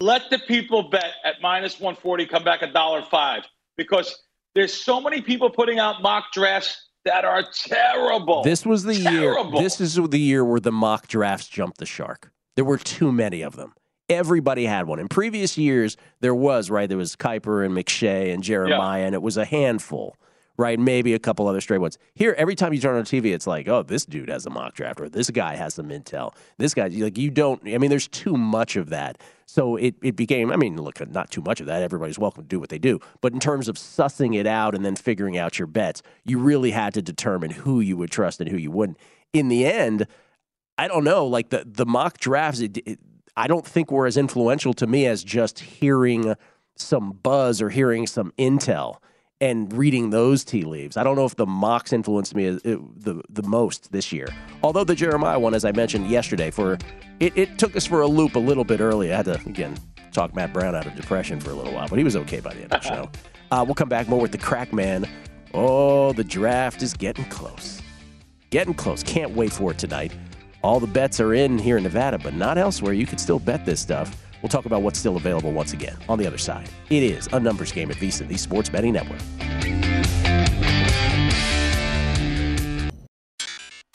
[0.01, 3.43] Let the people bet at minus 140 come back a dollar five
[3.77, 4.21] because
[4.53, 8.43] there's so many people putting out mock drafts that are terrible.
[8.43, 9.53] This was the Terrible.
[9.53, 9.63] year.
[9.63, 12.33] This is the year where the mock drafts jumped the shark.
[12.57, 13.75] There were too many of them.
[14.09, 14.99] Everybody had one.
[14.99, 16.89] In previous years, there was right.
[16.89, 20.17] There was Kiper and McShay and Jeremiah, and it was a handful.
[20.55, 21.97] Right, maybe a couple other stray ones.
[22.13, 24.75] Here, every time you turn on TV, it's like, oh, this dude has a mock
[24.75, 26.35] draft, or this guy has some intel.
[26.59, 27.59] This guy, like, you don't.
[27.67, 29.19] I mean, there's too much of that.
[29.47, 30.51] So it it became.
[30.51, 31.81] I mean, look, not too much of that.
[31.81, 32.99] Everybody's welcome to do what they do.
[33.21, 36.69] But in terms of sussing it out and then figuring out your bets, you really
[36.69, 38.99] had to determine who you would trust and who you wouldn't.
[39.33, 40.05] In the end,
[40.77, 41.25] I don't know.
[41.25, 42.99] Like the the mock drafts, it, it,
[43.35, 46.35] I don't think were as influential to me as just hearing
[46.75, 48.97] some buzz or hearing some intel
[49.43, 50.95] and reading those tea leaves.
[50.95, 54.27] I don't know if the mocks influenced me the the most this year.
[54.63, 56.77] Although the Jeremiah one, as I mentioned yesterday, for
[57.19, 59.11] it, it took us for a loop a little bit early.
[59.11, 59.77] I had to again
[60.13, 62.53] talk Matt Brown out of depression for a little while, but he was okay by
[62.53, 63.09] the end of the show.
[63.51, 65.05] Uh, we'll come back more with the crack man.
[65.53, 67.81] Oh, the draft is getting close.
[68.49, 69.03] Getting close.
[69.03, 70.13] Can't wait for it tonight.
[70.61, 72.93] All the bets are in here in Nevada, but not elsewhere.
[72.93, 74.22] You can still bet this stuff.
[74.43, 76.69] We'll talk about what's still available once again on the other side.
[76.89, 79.21] It is a numbers game at VSiN, the Sports Betting Network.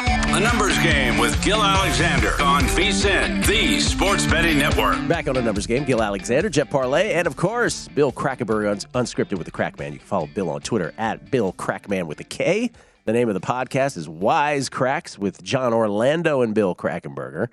[0.00, 5.06] A numbers game with Gill Alexander on VSIN, the Sports Betting Network.
[5.06, 8.84] Back on a numbers game, Gill Alexander, Jeff Parles, and of course, Bill Krackenberg, uns-
[8.94, 9.92] unscripted with the Crackman.
[9.92, 12.70] You can follow Bill on Twitter at Bill Crackman with a K.
[13.04, 17.48] The name of the podcast is Wise Cracks with John Orlando and Bill Krackomberger.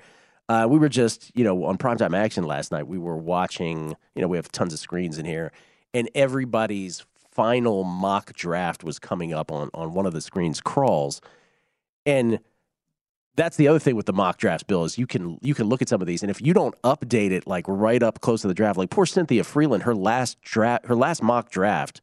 [0.47, 2.87] Uh, we were just, you know, on primetime action last night.
[2.87, 5.51] We were watching, you know, we have tons of screens in here,
[5.93, 11.19] and everybody's final mock draft was coming up on on one of the screens crawls,
[12.05, 12.39] and
[13.35, 15.81] that's the other thing with the mock drafts, Bill, is you can you can look
[15.81, 18.47] at some of these, and if you don't update it like right up close to
[18.47, 22.01] the draft, like poor Cynthia Frelund, her last draft, her last mock draft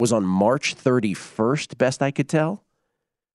[0.00, 2.64] was on March 31st, best I could tell.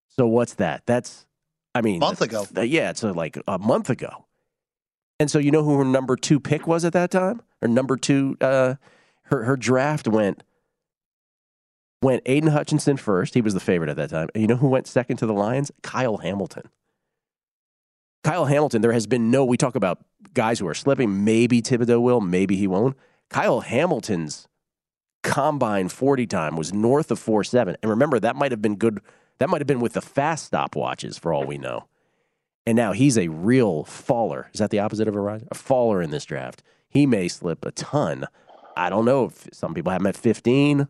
[0.09, 0.85] So what's that?
[0.85, 1.25] That's,
[1.73, 2.45] I mean, Month ago.
[2.45, 4.25] th- yeah, it's uh like a month ago.
[5.19, 7.41] And so you know who her number two pick was at that time?
[7.62, 8.75] Her number two, uh,
[9.23, 10.43] her her draft went
[12.01, 13.34] went Aidan Hutchinson first.
[13.34, 14.29] He was the favorite at that time.
[14.34, 15.71] And you know who went second to the Lions?
[15.84, 16.69] Kyle Hamilton.
[18.23, 19.99] Kyle Hamilton, there has been no, we talk about
[20.34, 21.23] guys who are slipping.
[21.23, 22.97] Maybe Thibodeaux will, maybe he won't.
[23.29, 24.47] Kyle Hamilton's
[25.23, 27.75] combine 40 time was north of 4 7.
[27.82, 28.99] And remember, that might have been good.
[29.39, 31.88] That might have been with the fast stopwatches for all we know.
[32.69, 34.51] And now he's a real faller.
[34.53, 35.47] Is that the opposite of a riser?
[35.49, 36.62] A faller in this draft.
[36.88, 38.27] He may slip a ton.
[38.77, 40.88] I don't know if some people have him at 15.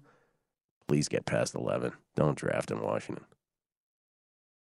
[0.89, 1.93] Please get past 11.
[2.17, 3.23] Don't draft in Washington.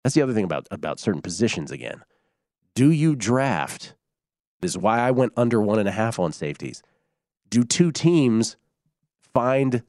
[0.02, 2.02] That's the other thing about, about certain positions again.
[2.74, 3.94] Do you draft?
[4.60, 6.82] This is why I went under one and a half on safeties.
[7.48, 8.56] Do two teams
[9.32, 9.84] find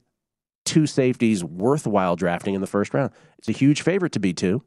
[0.64, 3.10] two safeties worthwhile drafting in the first round?
[3.38, 4.62] It's a huge favorite to be two,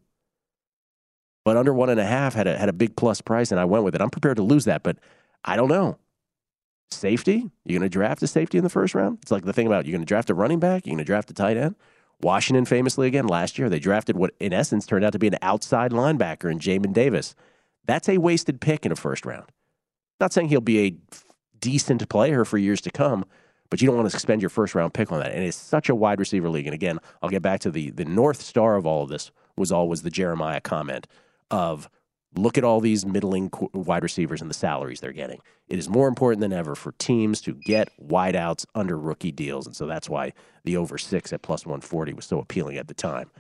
[1.46, 3.66] but under one and a half had a had a big plus price, and I
[3.66, 4.02] went with it.
[4.02, 4.98] I'm prepared to lose that, but
[5.44, 5.98] I don't know.
[6.92, 7.50] Safety?
[7.66, 9.20] You're going to draft a safety in the first round?
[9.22, 11.06] It's like the thing about you're going to draft a running back, you're going to
[11.06, 11.76] draft a tight end.
[12.22, 15.38] Washington famously again last year they drafted what in essence turned out to be an
[15.42, 17.34] outside linebacker in Jamin Davis.
[17.86, 19.46] That's a wasted pick in a first round.
[20.20, 20.98] Not saying he'll be a
[21.60, 23.26] decent player for years to come,
[23.70, 25.32] but you don't want to spend your first round pick on that.
[25.32, 26.68] And it's such a wide receiver league.
[26.68, 29.72] And again, I'll get back to the the north star of all of this was
[29.72, 31.08] always the Jeremiah comment
[31.52, 31.90] of
[32.36, 35.40] Look at all these middling wide receivers and the salaries they're getting.
[35.68, 39.76] It is more important than ever for teams to get wideouts under rookie deals, and
[39.76, 40.34] so that's why
[40.64, 43.32] the over six at plus one forty was so appealing at the time.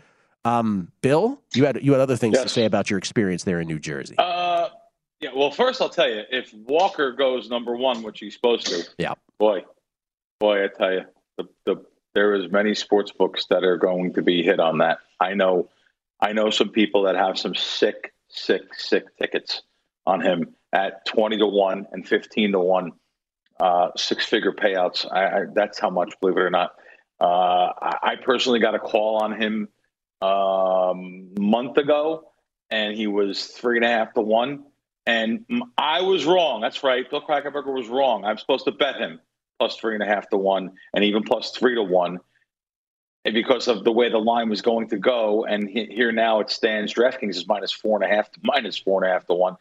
[0.43, 3.67] Um, Bill, you had you had other things to say about your experience there in
[3.67, 4.15] New Jersey.
[4.17, 4.69] Uh,
[5.19, 5.29] yeah.
[5.35, 9.13] Well, first I'll tell you, if Walker goes number one, which he's supposed to, Yeah.
[9.37, 9.65] boy,
[10.39, 11.05] boy, I tell you,
[11.37, 14.97] the, the there is many sports books that are going to be hit on that.
[15.19, 15.69] I know,
[16.19, 19.61] I know some people that have some sick, sick, sick tickets
[20.05, 22.91] on him at twenty to one and fifteen to one,
[23.59, 25.05] uh, six figure payouts.
[25.11, 26.71] I, I, that's how much, believe it or not.
[27.21, 29.69] Uh, I, I personally got a call on him
[30.21, 32.31] um, month ago,
[32.69, 34.65] and he was three and a half to one.
[35.05, 35.45] And
[35.77, 36.61] I was wrong.
[36.61, 37.09] That's right.
[37.09, 38.25] Bill Krackomberger was wrong.
[38.25, 39.19] I'm supposed to bet him
[39.57, 42.19] plus three and a half to one, and even plus three to one, and
[43.23, 45.45] because of the way the line was going to go.
[45.45, 46.93] And he, here now it stands.
[46.93, 49.57] DraftKings is minus four and a half to minus four and a half to one.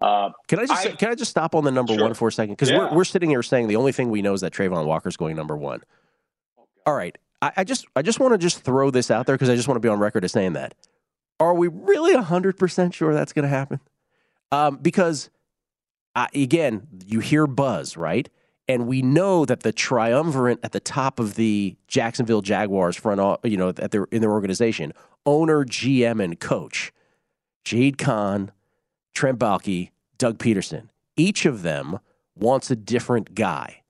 [0.00, 2.02] Uh, Can I just can I just stop on the number Sure.
[2.02, 2.54] one for a second?
[2.54, 2.78] Because Yeah.
[2.90, 5.36] we're, we're sitting here saying the only thing we know is that Travon Walker's going
[5.36, 5.80] number one.
[6.84, 9.48] All right, I, I just I just want to just throw this out there because
[9.48, 10.74] I just want to be on record as saying that.
[11.38, 13.78] Are we really hundred percent sure that's going to happen?
[14.50, 15.30] Um, because
[16.16, 18.28] uh, again, you hear buzz, right?
[18.68, 23.56] And we know that the triumvirate at the top of the Jacksonville Jaguars front, you
[23.56, 24.92] know, at their in their organization,
[25.26, 26.92] owner, GM, and coach,
[27.64, 28.52] Shad Khan,
[29.14, 30.88] Trent Baalke, Doug Pederson.
[31.16, 31.98] Each of them
[32.36, 33.82] wants a different guy.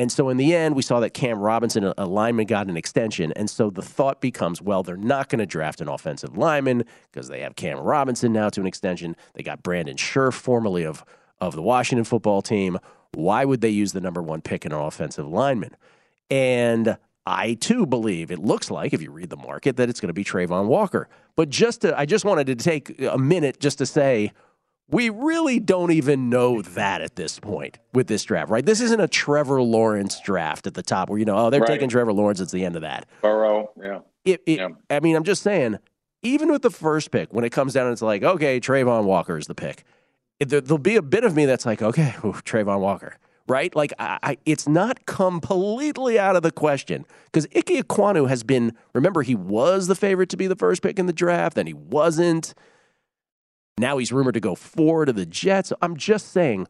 [0.00, 2.76] And so in the end, we saw that Cam Robinson, a a lineman, got an
[2.76, 3.32] extension.
[3.32, 7.28] And so the thought becomes, well, they're not going to draft an offensive lineman because
[7.28, 9.16] they have Cam Robinson now to an extension.
[9.34, 11.04] They got Brandon Scherff, formerly of,
[11.40, 12.78] of the Washington football team.
[13.12, 15.76] Why would they use the number one pick in an offensive lineman?
[16.30, 20.08] And I too believe it looks like, if you read the market, that it's going
[20.08, 21.08] to be Travon Walker.
[21.36, 24.32] But just to, I just wanted to take a minute just to say,
[24.90, 28.64] we really don't even know that at this point with this draft, right?
[28.64, 31.68] This isn't a Trevor Lawrence draft at the top where, you know, oh, they're Right.
[31.68, 32.40] taking Trevor Lawrence.
[32.40, 33.06] It's the end of that.
[33.20, 34.00] Burrow, yeah.
[34.24, 35.78] It, it, I mean, I'm just saying,
[36.22, 39.46] even with the first pick, when it comes down, it's like, okay, Travon Walker is
[39.46, 39.84] the pick.
[40.40, 43.16] There, there'll be a bit of me that's like, okay, ooh, Travon Walker,
[43.48, 43.74] right?
[43.74, 48.74] Like, I, I, it's not completely out of the question because Ike Ekwonu has been.
[48.94, 51.74] Remember, he was the favorite to be the first pick in the draft, then he
[51.74, 52.54] wasn't.
[53.78, 55.72] Now he's rumored to go four to the Jets.
[55.80, 56.66] I'm just saying,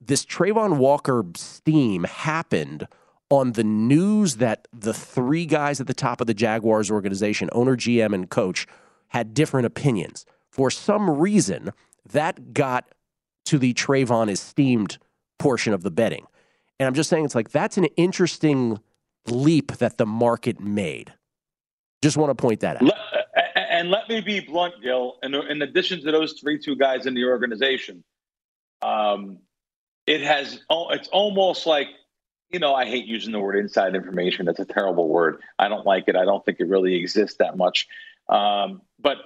[0.00, 2.86] this Travon Walker steam happened
[3.30, 7.76] on the news that the three guys at the top of the Jaguars organization, owner,
[7.76, 8.66] GM, and coach,
[9.08, 10.26] had different opinions.
[10.50, 11.72] For some reason,
[12.12, 12.88] that got
[13.46, 14.98] to the Travon esteemed
[15.38, 16.26] portion of the betting.
[16.78, 18.80] And I'm just saying, it's like that's an interesting
[19.26, 21.12] leap that the market made.
[22.02, 22.82] Just want to point that out.
[22.82, 22.96] Let,
[23.56, 25.16] and let me be blunt, Gill.
[25.22, 28.02] In, in addition to those three two guys in the organization,
[28.82, 29.38] um,
[30.06, 30.60] it has.
[30.70, 31.88] oh, It's almost like
[32.50, 32.74] you know.
[32.74, 34.46] I hate using the word inside information.
[34.46, 35.42] That's a terrible word.
[35.58, 36.16] I don't like it.
[36.16, 37.86] I don't think it really exists that much.
[38.28, 39.18] Um, but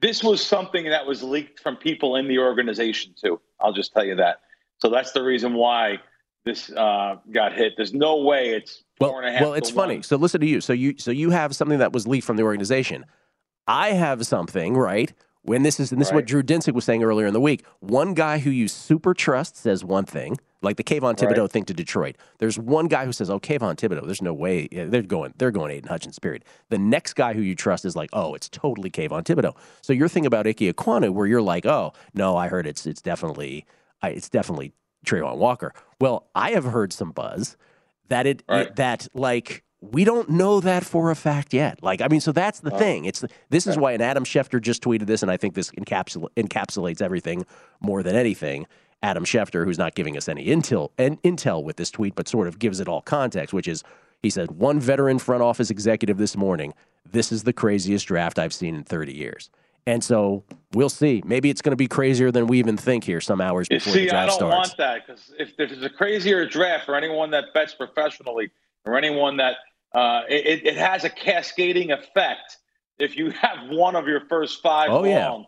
[0.00, 3.40] this was something that was leaked from people in the organization too.
[3.60, 4.40] I'll just tell you that.
[4.78, 5.98] So that's the reason why
[6.44, 7.74] this uh, got hit.
[7.76, 9.42] There's no way it's four and a half.
[9.42, 9.88] Well, to it's one.
[9.88, 10.02] funny.
[10.02, 10.60] So listen to you.
[10.60, 13.04] So you so you have something that was leaked from the organization.
[13.66, 15.12] I have something, right?
[15.42, 17.64] When this is and this is what Drew Dinsick was saying earlier in the week.
[17.80, 21.50] One guy who you super trust says one thing, like the Kayvon Thibodeaux Right.
[21.50, 22.16] thing to Detroit.
[22.38, 25.70] There's one guy who says, "Oh, Kayvon Thibodeaux, there's no way they're going they're going
[25.72, 26.44] Aidan Hutchins." Period.
[26.68, 30.08] The next guy who you trust is like, "Oh, it's totally Kayvon Thibodeaux." So your
[30.08, 33.64] thing about Ike Ekwonu, where you're like, "Oh, no, I heard it's it's definitely
[34.02, 34.72] I, it's definitely
[35.06, 37.56] Travon Walker." Well, I have heard some buzz
[38.08, 41.82] that it, it- that like we don't know that for a fact yet.
[41.82, 42.78] Like I mean, so that's the oh.
[42.78, 43.04] thing.
[43.04, 46.28] It's this is why and Adam Schefter just tweeted this, and I think this encapsula-
[46.36, 47.46] encapsulates everything
[47.80, 48.66] more than anything.
[49.02, 52.46] Adam Schefter, who's not giving us any intel and intel with this tweet, but sort
[52.46, 53.82] of gives it all context, which is
[54.22, 56.74] he said one veteran front office executive this morning.
[57.10, 59.50] This is the craziest draft I've seen in 30 years.
[59.86, 61.22] And so we'll see.
[61.24, 64.06] Maybe it's going to be crazier than we even think here some hours before the
[64.06, 64.68] draft see, I don't starts.
[64.68, 68.50] want that because if there's a crazier draft for anyone that bets professionally
[68.84, 69.56] or anyone that
[69.94, 72.58] uh, it, it has a cascading effect.
[72.98, 75.26] If you have one of your first five Oh, yeah.
[75.26, 75.46] wrong,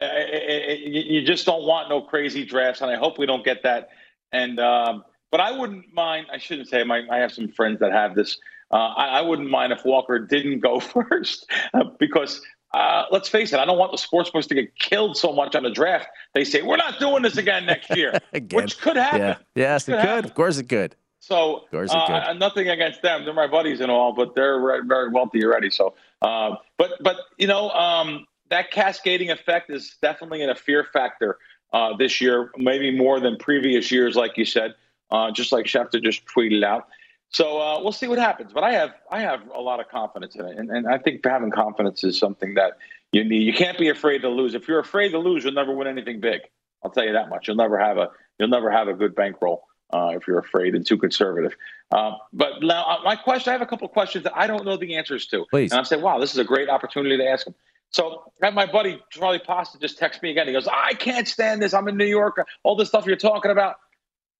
[0.00, 3.44] uh, it- it- you just don't want no crazy drafts, and I hope we don't
[3.44, 3.88] get that.
[4.32, 6.26] And um, but I wouldn't mind.
[6.32, 6.84] I shouldn't say.
[6.84, 8.38] My, I have some friends that have this.
[8.70, 12.40] Uh, I, I wouldn't mind if Walker didn't go first uh, because
[12.74, 13.58] uh, let's face it.
[13.58, 16.08] I don't want the sports books to get killed so much on the draft.
[16.34, 18.18] They say we're not doing this again next year,
[18.52, 19.20] which could happen.
[19.20, 19.36] Yeah.
[19.54, 20.24] Yes, it Could could.
[20.24, 20.96] Of course it could.
[21.22, 24.82] So Of course it uh, nothing against them; they're my buddies and all, but they're
[24.82, 25.70] very wealthy already.
[25.70, 30.84] So, uh, but but you know, um, that cascading effect is definitely in a fear
[30.92, 31.38] factor
[31.72, 34.74] uh, this year, maybe more than previous years, like you said,
[35.12, 36.88] uh, just like Schefter just tweeted out.
[37.28, 38.52] So uh, we'll see what happens.
[38.52, 41.24] But I have I have a lot of confidence in it, and, and I think
[41.24, 42.78] having confidence is something that
[43.12, 43.44] you need.
[43.44, 44.54] You can't be afraid to lose.
[44.56, 46.40] If you're afraid to lose, you'll never win anything big.
[46.82, 47.46] I'll tell you that much.
[47.46, 48.08] You'll never have a
[48.40, 51.54] you'll never have a good bankroll uh, if you're afraid and too conservative.
[51.90, 54.64] Uh, but now, uh, my question, I have a couple of questions that I don't
[54.64, 55.44] know the answers to.
[55.50, 55.72] Please.
[55.72, 57.54] And I'm saying, wow, this is a great opportunity to ask them.
[57.90, 60.46] So I my buddy Charlie Pasta just text me again.
[60.46, 61.74] He goes, I can't stand this.
[61.74, 62.44] I'm in New York.
[62.62, 63.76] All this stuff you're talking about.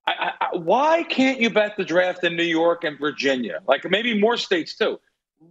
[0.07, 3.61] I, I, why can't you bet the draft in New York and Virginia?
[3.68, 4.98] Like maybe more states too.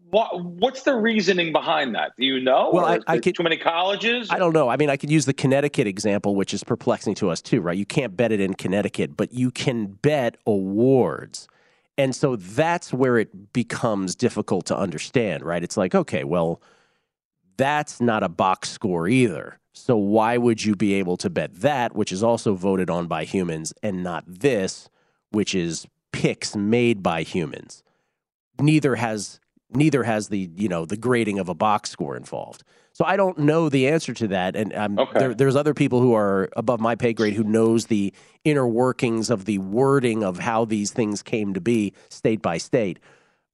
[0.09, 2.11] What, what's the reasoning behind that?
[2.17, 2.69] Do you know?
[2.73, 4.29] Well, I- I could- too many colleges.
[4.29, 4.67] I don't know.
[4.67, 7.77] I mean, I could use the Connecticut example, which is perplexing to us too, right?
[7.77, 11.47] You can't bet it in Connecticut, but you can bet awards.
[11.97, 15.63] And so that's where it becomes difficult to understand, right?
[15.63, 16.61] It's like, okay, well,
[17.57, 19.59] that's not a box score either.
[19.73, 23.23] So why would you be able to bet that, which is also voted on by
[23.23, 24.89] humans, and not this,
[25.29, 27.83] which is picks made by humans?
[28.59, 29.39] Neither has
[29.73, 32.63] neither has the you know the grading of a box score involved.
[32.93, 36.13] So I don't know the answer to that, and um, there, there's other people who
[36.13, 38.13] are above my pay grade who knows the
[38.43, 42.99] inner workings of the wording of how these things came to be state by state.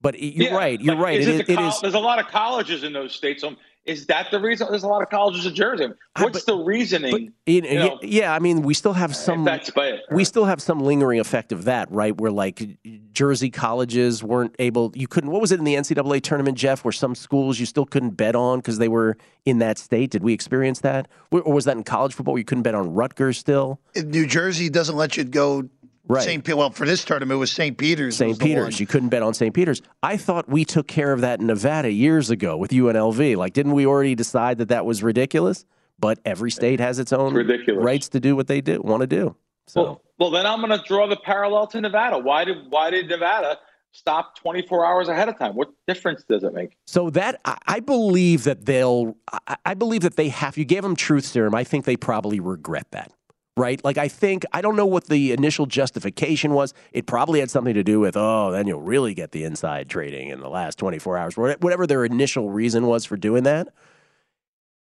[0.02, 0.80] But you're Yeah, right.
[0.82, 1.20] You're like, right.
[1.20, 1.82] Is It it is- it col- is.
[1.82, 3.44] There's a lot of colleges in those states.
[3.44, 3.58] Um,
[3.88, 4.68] is that the reason?
[4.70, 5.88] There's a lot of colleges in Jersey.
[6.18, 7.34] What's the reasoning?
[7.46, 9.46] You know, you know, yeah, I mean, we still have some.
[9.46, 10.02] that's bad.
[10.12, 12.16] We still have some lingering effect of that, right?
[12.16, 12.78] Where like
[13.14, 15.32] Jersey colleges weren't able, you couldn't.
[15.32, 16.84] What was it in the NCAA tournament, Jeff?
[16.84, 20.12] Where some schools you still couldn't bet on because they were in that state.
[20.12, 22.34] Did we experience that, or or was that in college football?
[22.34, 23.80] Where you couldn't bet on Rutgers still?
[23.96, 25.70] New Jersey doesn't let you go.
[26.10, 26.24] Right.
[26.24, 26.44] St.
[26.44, 27.78] Pe- Well, for this tournament, it was St.
[27.78, 28.16] Peter's.
[28.18, 28.40] St.
[28.40, 28.64] Peter's.
[28.64, 28.72] one.
[28.78, 29.54] You couldn't bet on St.
[29.54, 29.82] Peter's.
[30.02, 33.36] I thought we took care of that in Nevada years ago with UNLV.
[33.36, 35.66] Like, didn't we already decide that that was ridiculous?
[36.00, 37.84] But every state has its own ridiculous.
[37.84, 39.36] rights to do what they do want to do.
[39.66, 39.82] So.
[39.84, 42.18] Well, well, then I'm going to draw the parallel to Nevada.
[42.20, 43.58] Why did Why did Nevada
[43.92, 45.56] stop 24 hours ahead of time?
[45.56, 46.78] What difference does it make?
[46.86, 49.18] So that I- I believe that they'll.
[49.48, 50.56] I- I believe that they have.
[50.58, 51.56] You gave them truth serum.
[51.56, 53.12] I think they probably regret that.
[53.58, 53.84] Right?
[53.84, 56.74] Like I think I don't know what the initial justification was.
[56.94, 60.30] It probably had something to do with oh, then you'll really get the inside trading
[60.30, 61.36] in the last 24 hours.
[61.38, 63.70] Whatever their initial reason was for doing that.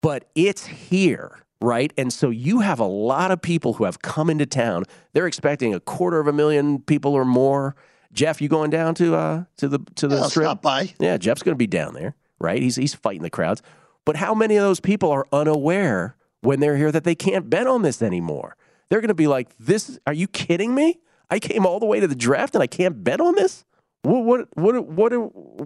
[0.02, 1.92] But it's here, right?
[1.96, 4.84] And so you have a lot of people who have come into town.
[5.14, 7.74] They're expecting a quarter of a million people or more.
[8.12, 10.44] Jeff, you going down to uh to the to the Yeah, strip?
[10.44, 10.92] stop by.
[11.00, 12.60] Yeah, Jeff's going to be down there, right?
[12.60, 13.62] He's he's fighting the crowds.
[14.04, 17.66] But how many of those people are unaware when they're here that they can't bet
[17.66, 18.54] on this anymore?
[18.88, 19.98] They're going to be like, "This?
[20.06, 21.00] Are you kidding me?
[21.30, 23.64] I came all the way to the draft and I can't bet on this.
[24.02, 24.24] What?
[24.24, 24.56] What?
[24.56, 24.86] What?
[24.86, 25.12] what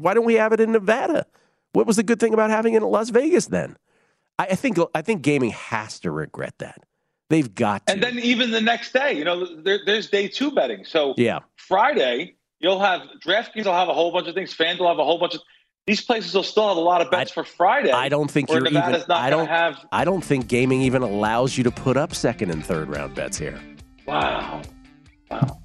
[0.01, 1.27] why don't we have it in Nevada?
[1.73, 3.77] What was the good thing about having it in Las Vegas then?
[4.39, 6.83] I, I think I think gaming has to regret that.
[7.29, 7.93] They've got to.
[7.93, 10.85] And then even the next day, you know, there, there's day two betting.
[10.85, 11.41] So Yeah.
[11.57, 14.53] Friday, you'll have DraftKings will have a whole bunch of things.
[14.57, 15.43] FanDuel will have a whole bunch of.
[15.91, 17.91] These places will still have a lot of bets for Friday.
[17.91, 19.07] I don't think you're Nevada's even.
[19.09, 19.85] not I don't have.
[19.91, 23.37] I don't think gaming even allows you to put up second and third round bets
[23.37, 23.61] here.
[24.07, 24.63] Wow.
[25.33, 25.59] Wow.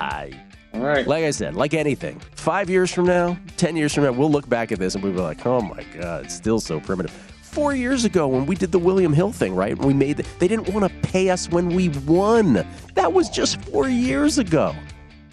[0.00, 0.32] I.
[0.72, 1.06] All right.
[1.06, 4.48] Like I said, like anything, five years from now, ten years from now, we'll look
[4.48, 7.10] back at this and we'll be like, "Oh my god, it's still so primitive."
[7.42, 9.76] Four years ago, when we did the William Hill thing, right?
[9.76, 12.66] We made the, they didn't want to pay us when we won.
[12.94, 14.74] That was just four years ago.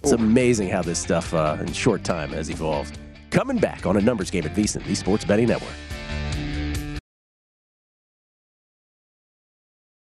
[0.03, 2.99] It's amazing how this stuff uh, in short time has evolved.
[3.35, 5.73] Coming back on a numbers game at VSiN, the Sports Betting Network.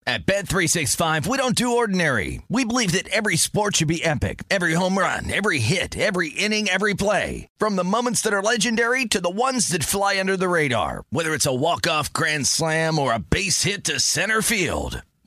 [0.06, 2.40] At Bet365, we don't do ordinary.
[2.48, 4.44] We believe that every sport should be epic.
[4.48, 7.48] Every home run, every hit, every inning, every play.
[7.58, 11.02] From the moments that are legendary to the ones that fly under the radar.
[11.10, 15.02] Whether it's a walk-off grand slam or a base hit to center field.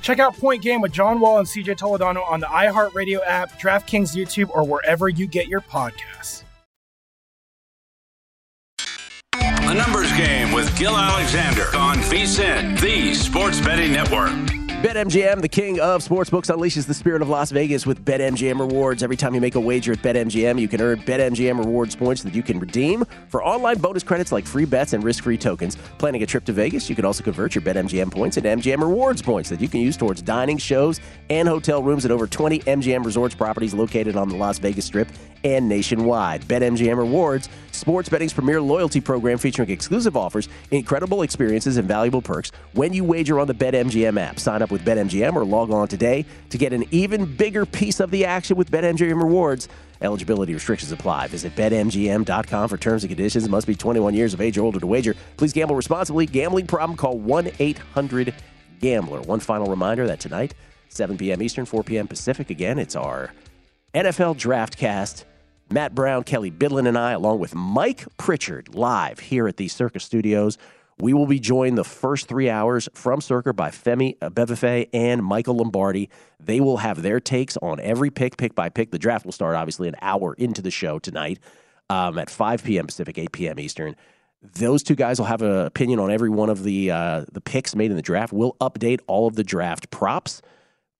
[0.00, 4.16] Check out Point Game with John Wall and CJ Toledano on the iHeartRadio app, DraftKings
[4.16, 6.44] YouTube, or wherever you get your podcasts.
[9.34, 14.59] A numbers game with Gill Alexander on VSiN, the Sports Betting Network.
[14.80, 19.02] BetMGM, the king of sportsbooks, unleashes the spirit of Las Vegas with BetMGM rewards.
[19.02, 22.34] Every time you make a wager at BetMGM, you can earn BetMGM rewards points that
[22.34, 25.76] you can redeem for online bonus credits like free bets and risk-free tokens.
[25.98, 29.20] Planning a trip to Vegas, you can also convert your BetMGM points into MGM rewards
[29.20, 33.04] points that you can use towards dining, shows, and hotel rooms at over 20 MGM
[33.04, 35.08] resorts properties located on the Las Vegas Strip
[35.44, 36.42] and nationwide.
[36.44, 42.52] BetMGM Rewards, sports betting's premier loyalty program featuring exclusive offers, incredible experiences, and valuable perks
[42.72, 44.40] when you wager on the BetMGM app.
[44.40, 48.10] Sign up with BetMGM or log on today to get an even bigger piece of
[48.10, 49.68] the action with BetMGM Rewards.
[50.02, 51.26] Eligibility restrictions apply.
[51.26, 53.48] Visit BetMGM.com for terms and conditions.
[53.48, 55.14] Must be 21 years of age or older to wager.
[55.36, 56.26] Please gamble responsibly.
[56.26, 56.96] Gambling problem?
[56.96, 58.34] Call 1 800
[58.80, 59.20] Gambler.
[59.20, 60.54] One final reminder that tonight,
[60.88, 61.42] 7 p.m.
[61.42, 62.08] Eastern, 4 p.m.
[62.08, 62.50] Pacific.
[62.50, 63.32] Again, it's our
[63.94, 65.26] NFL Draft Cast.
[65.72, 70.00] Matt Brown, Kelly Bidlin, and I, along with Mike Pritchard, live here at the Circa
[70.00, 70.58] Studios.
[71.00, 75.56] We will be joined the first three hours from Circa by Femi Bebefe and Michael
[75.56, 76.10] Lombardi.
[76.38, 78.90] They will have their takes on every pick, pick by pick.
[78.90, 81.38] The draft will start obviously an hour into the show tonight
[81.88, 82.86] um, at 5 p.m.
[82.86, 83.58] Pacific, 8 p.m.
[83.58, 83.96] Eastern.
[84.42, 87.74] Those two guys will have an opinion on every one of the uh, the picks
[87.74, 88.32] made in the draft.
[88.32, 90.42] We'll update all of the draft props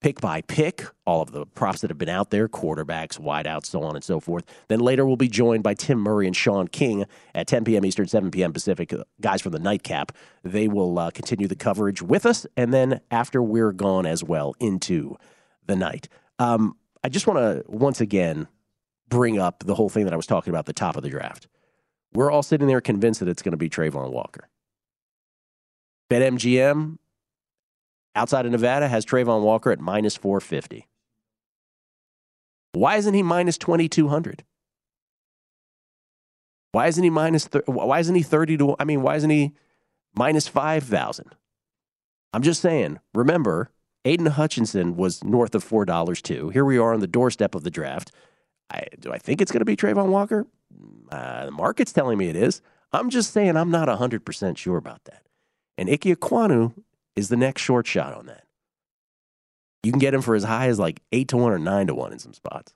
[0.00, 3.82] pick by pick, all of the props that have been out there, quarterbacks, wideouts, so
[3.82, 4.44] on and so forth.
[4.68, 7.84] Then later we'll be joined by Tim Murray and Sean King at 10 p.m.
[7.84, 8.52] Eastern, 7 p.m.
[8.52, 10.12] Pacific, uh, guys from the Nightcap.
[10.42, 14.54] They will uh, continue the coverage with us, and then after we're gone as well
[14.58, 15.16] into
[15.66, 16.08] the night.
[16.38, 18.48] Um, I just want to once again
[19.08, 21.10] bring up the whole thing that I was talking about at the top of the
[21.10, 21.48] draft.
[22.12, 24.48] We're all sitting there convinced that it's going to be Travon Walker.
[26.10, 26.98] BetMGM
[28.14, 30.88] outside of Nevada has Travon Walker at minus 450.
[32.72, 34.44] Why isn't he minus 2200?
[36.72, 39.52] Why isn't he minus th- why isn't he 30 to I mean why isn't he
[40.14, 41.34] minus 5000?
[42.32, 43.70] I'm just saying, remember,
[44.04, 46.50] Aidan Hutchinson was north of $4 too.
[46.50, 48.12] Here we are on the doorstep of the draft.
[48.72, 50.46] I, do I think it's going to be Travon Walker?
[51.10, 52.62] Uh, the market's telling me it is.
[52.92, 55.26] I'm just saying I'm not 100% sure about that.
[55.76, 56.74] And Ike Ekwonu
[57.16, 58.44] is the next short shot on that.
[59.82, 61.94] You can get him for as high as like 8 to 1 or 9 to
[61.94, 62.74] 1 in some spots.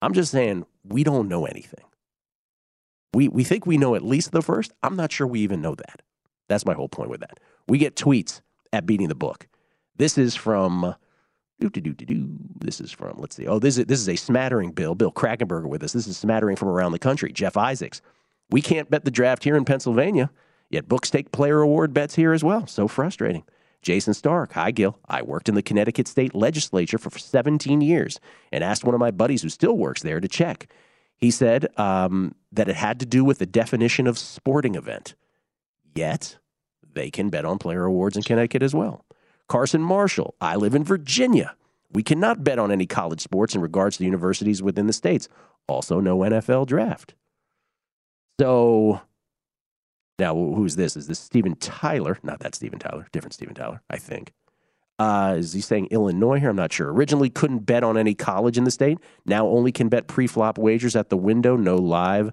[0.00, 1.84] I'm just saying we don't know anything.
[3.14, 4.72] We, we think we know at least the first.
[4.82, 6.02] I'm not sure we even know that.
[6.48, 7.38] That's my whole point with that.
[7.66, 8.40] We get tweets
[8.72, 9.48] at Beating the Book.
[9.96, 10.94] This is from.
[11.60, 12.28] doo, doo, doo, doo.
[12.60, 13.46] This is from, let's see.
[13.46, 14.94] Oh, this is, this is a smattering bill.
[14.94, 15.92] Bill Krackomberger with us.
[15.92, 17.32] This is smattering from around the country.
[17.32, 18.00] Jeff Isaacs.
[18.50, 20.30] We can't bet the draft here in Pennsylvania,
[20.70, 22.66] yet books take player award bets here as well.
[22.66, 23.44] So frustrating.
[23.82, 24.52] Jason Stark.
[24.52, 24.98] Hi, Gill.
[25.08, 28.18] I worked in the Connecticut State Legislature for 17 years
[28.50, 30.68] and asked one of my buddies who still works there to check.
[31.16, 35.14] He said um, that it had to do with the definition of sporting event.
[35.94, 36.38] Yet,
[36.92, 39.04] they can bet on player awards in Connecticut as well.
[39.48, 40.34] Carson Marshall.
[40.40, 41.56] I live in Virginia.
[41.90, 45.28] We cannot bet on any college sports in regards to the universities within the states.
[45.66, 47.14] Also, no NFL draft.
[48.38, 49.00] So,
[50.18, 50.96] now who's this?
[50.96, 52.18] Is this Steven Tyler?
[52.22, 54.32] Not that Steven Tyler, different Steven Tyler, I think.
[54.98, 56.50] Uh, is he saying Illinois here?
[56.50, 56.92] I'm not sure.
[56.92, 58.98] Originally couldn't bet on any college in the state.
[59.24, 61.56] Now only can bet pre-flop wagers at the window.
[61.56, 62.32] No live,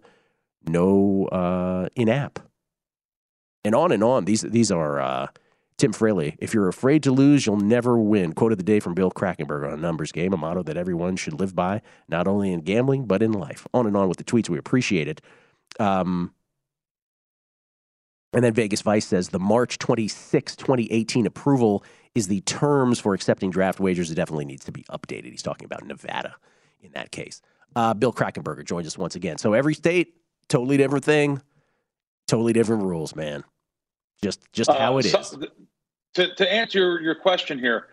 [0.68, 2.40] no uh, in-app,
[3.64, 4.26] and on and on.
[4.26, 5.28] These these are uh,
[5.78, 6.38] Tim Fraley.
[6.40, 8.34] If you're afraid to lose, you'll never win.
[8.34, 11.18] Quote of the day from Bill Krackomberger on a numbers game, a motto that everyone
[11.18, 13.68] should live by, not only in gambling but in life.
[13.76, 14.50] On and on with the tweets.
[14.50, 15.22] We appreciate it.
[15.80, 16.34] Um,
[18.34, 21.84] and then Vegas Vice says the March 26, 2018 approval
[22.16, 24.12] is the terms for accepting draft wagers.
[24.12, 25.26] It definitely needs to be updated.
[25.32, 26.36] He's talking about Nevada
[26.82, 27.42] in that case.
[27.76, 29.38] Uh, Bill Krackomberger joins us once again.
[29.38, 30.16] So every state,
[30.48, 31.42] totally different thing,
[32.28, 33.44] totally different rules, man.
[34.24, 35.38] Just just how it Uh, is.
[36.14, 37.88] to, to answer your, your question here,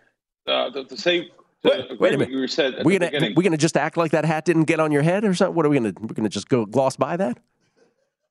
[0.47, 1.31] uh, to, to say,
[1.65, 2.29] Wait, wait a minute.
[2.33, 3.35] You said we're gonna beginning.
[3.35, 5.55] we gonna just act like that hat didn't get on your head or something?
[5.55, 7.39] What are we gonna we're gonna just go gloss by that?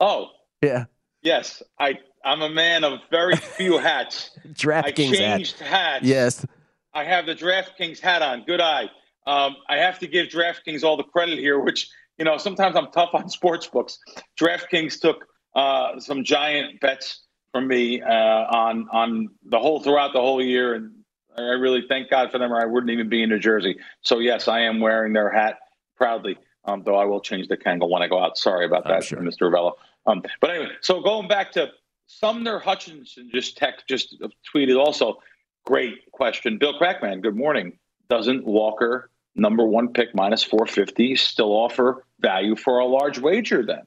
[0.00, 0.28] oh,
[0.62, 0.84] Yeah,
[1.22, 1.62] yes.
[1.78, 4.30] I, I'm a man of very few hats.
[4.46, 5.36] DraftKings hat.
[5.36, 6.04] changed hats.
[6.04, 6.46] Yes,
[6.94, 8.44] I have the DraftKings hat on.
[8.44, 8.90] Good eye.
[9.26, 12.90] Um, I have to give DraftKings all the credit here, which you know sometimes I'm
[12.92, 13.98] tough on sports books.
[14.40, 20.20] DraftKings took uh, some giant bets from me uh, on on the whole throughout the
[20.20, 20.92] whole year, and
[21.36, 23.78] I really thank God for them, or I wouldn't even be in New Jersey.
[24.02, 25.58] So yes, I am wearing their hat
[25.96, 26.36] proudly.
[26.64, 28.38] Um, though I will change the Kangol when I go out.
[28.38, 29.50] Sorry about that, Mr.
[29.50, 29.72] Ravello.
[30.06, 31.70] Um, but anyway, so going back to
[32.06, 34.16] Sumner Hutchinson, just tech, just
[34.54, 35.18] tweeted also.
[35.64, 37.20] Great question, Bill Crackman.
[37.20, 37.78] Good morning.
[38.08, 43.64] Doesn't Walker number one pick minus 450 still offer value for a large wager?
[43.64, 43.82] Then,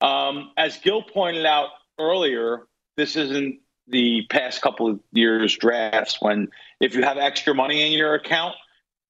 [0.00, 2.66] um, as Gill pointed out earlier,
[2.96, 6.48] this isn't the past couple of years drafts when
[6.80, 8.54] if you have extra money in your account,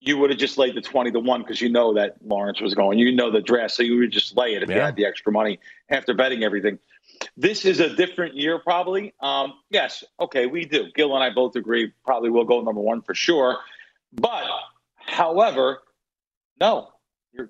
[0.05, 2.75] you would have just laid the 20 to 1 because you know that Lawrence was
[2.75, 2.99] going.
[2.99, 5.31] You know the draft, so you would just lay it if you had the extra
[5.31, 6.81] money after betting everything.
[7.37, 9.15] This is a different year, probably.
[9.21, 10.87] Um, yes, okay, we do.
[10.97, 11.93] Gill and I both agree.
[12.05, 13.59] Probably will go number one for sure.
[14.13, 14.45] But,
[14.97, 15.83] however,
[16.59, 16.89] no.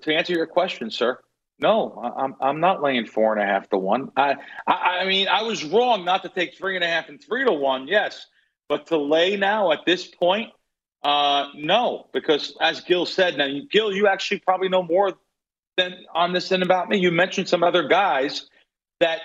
[0.01, 1.19] To answer your question, sir,
[1.59, 4.11] no, I'm I'm not laying four and a half to one.
[4.15, 4.35] I,
[4.65, 7.43] I I mean I was wrong not to take three and a half and three
[7.43, 7.87] to one.
[7.87, 8.27] Yes,
[8.69, 10.51] but to lay now at this point,
[11.03, 15.13] uh, no, because as Gill said, now Gill, you actually probably know more
[15.77, 16.97] than on this than about me.
[16.97, 18.49] You mentioned some other guys
[18.99, 19.19] that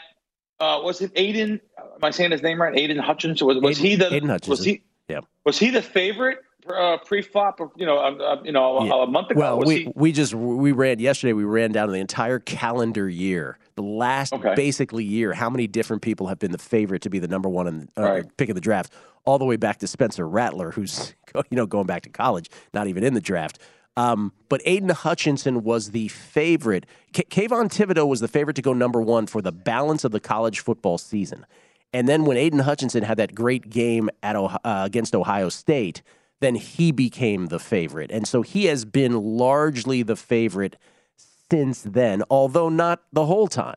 [0.61, 1.61] uh, was it Aidan?
[1.79, 2.76] Am I saying his name right?
[2.76, 3.43] Aidan Hutchins.
[3.43, 4.12] Was, was he the?
[4.12, 4.51] Aidan Hutchinson.
[4.51, 4.83] Was he?
[5.09, 5.20] Yeah.
[5.45, 7.61] Was he the favorite uh, pre-flop?
[7.76, 9.41] You know, uh, you know, a, a month ago.
[9.41, 9.93] Well, was we he?
[9.95, 11.33] we just we ran yesterday.
[11.33, 14.55] We ran down the entire calendar year, the last Okay.
[14.55, 15.33] basically year.
[15.33, 18.03] How many different people have been the favorite to be the number one in, uh,
[18.03, 18.37] Right.
[18.37, 18.93] pick of the draft,
[19.24, 21.14] all the way back to Spencer Rattler, who's
[21.51, 23.59] you know going back to college, not even in the draft.
[23.97, 26.87] Um, but Aidan Hutchinson was the favorite.
[27.12, 30.20] K- Kayvon Thibodeaux was the favorite to go number one for the balance of the
[30.20, 31.45] college football season.
[31.93, 36.03] And then when Aidan Hutchinson had that great game at Ohio, uh, against Ohio State,
[36.41, 38.12] then he became the favorite.
[38.12, 40.76] And so he has been largely the favorite
[41.51, 43.77] since then, although not the whole time.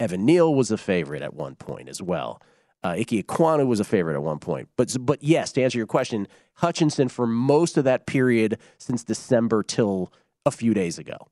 [0.00, 2.42] Evan Neal was a favorite at one point as well.
[2.82, 4.68] Uh, Ike Ekwonu was a favorite at one point.
[4.76, 9.62] But, but yes, to answer your question, Hutchinson for most of that period since December
[9.62, 10.12] till
[10.44, 11.28] a few days ago.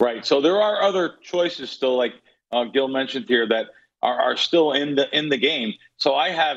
[0.00, 0.24] Right.
[0.24, 2.14] So there are other choices still, like
[2.52, 3.66] uh, Gill mentioned here, that
[4.00, 5.74] are, are still in the in the game.
[5.98, 6.56] So I have,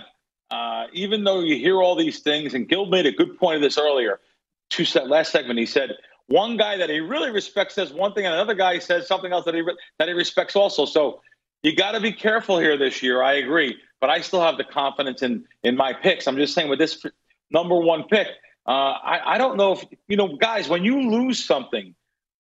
[0.50, 3.62] uh, even though you hear all these things, and Gill made a good point of
[3.62, 4.22] this earlier.
[4.70, 5.98] Two set last segment, he said
[6.28, 9.46] one guy that he really respects says one thing, and another guy says something else
[9.46, 10.86] that he re- that he respects also.
[10.86, 11.22] So
[11.64, 13.22] you got to be careful here this year.
[13.22, 16.28] I agree, but I still have the confidence in in my picks.
[16.28, 17.06] I'm just saying with this
[17.52, 18.28] number one pick,
[18.66, 21.94] uh, I, I don't know if you know, guys, when you lose something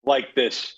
[0.05, 0.75] like this,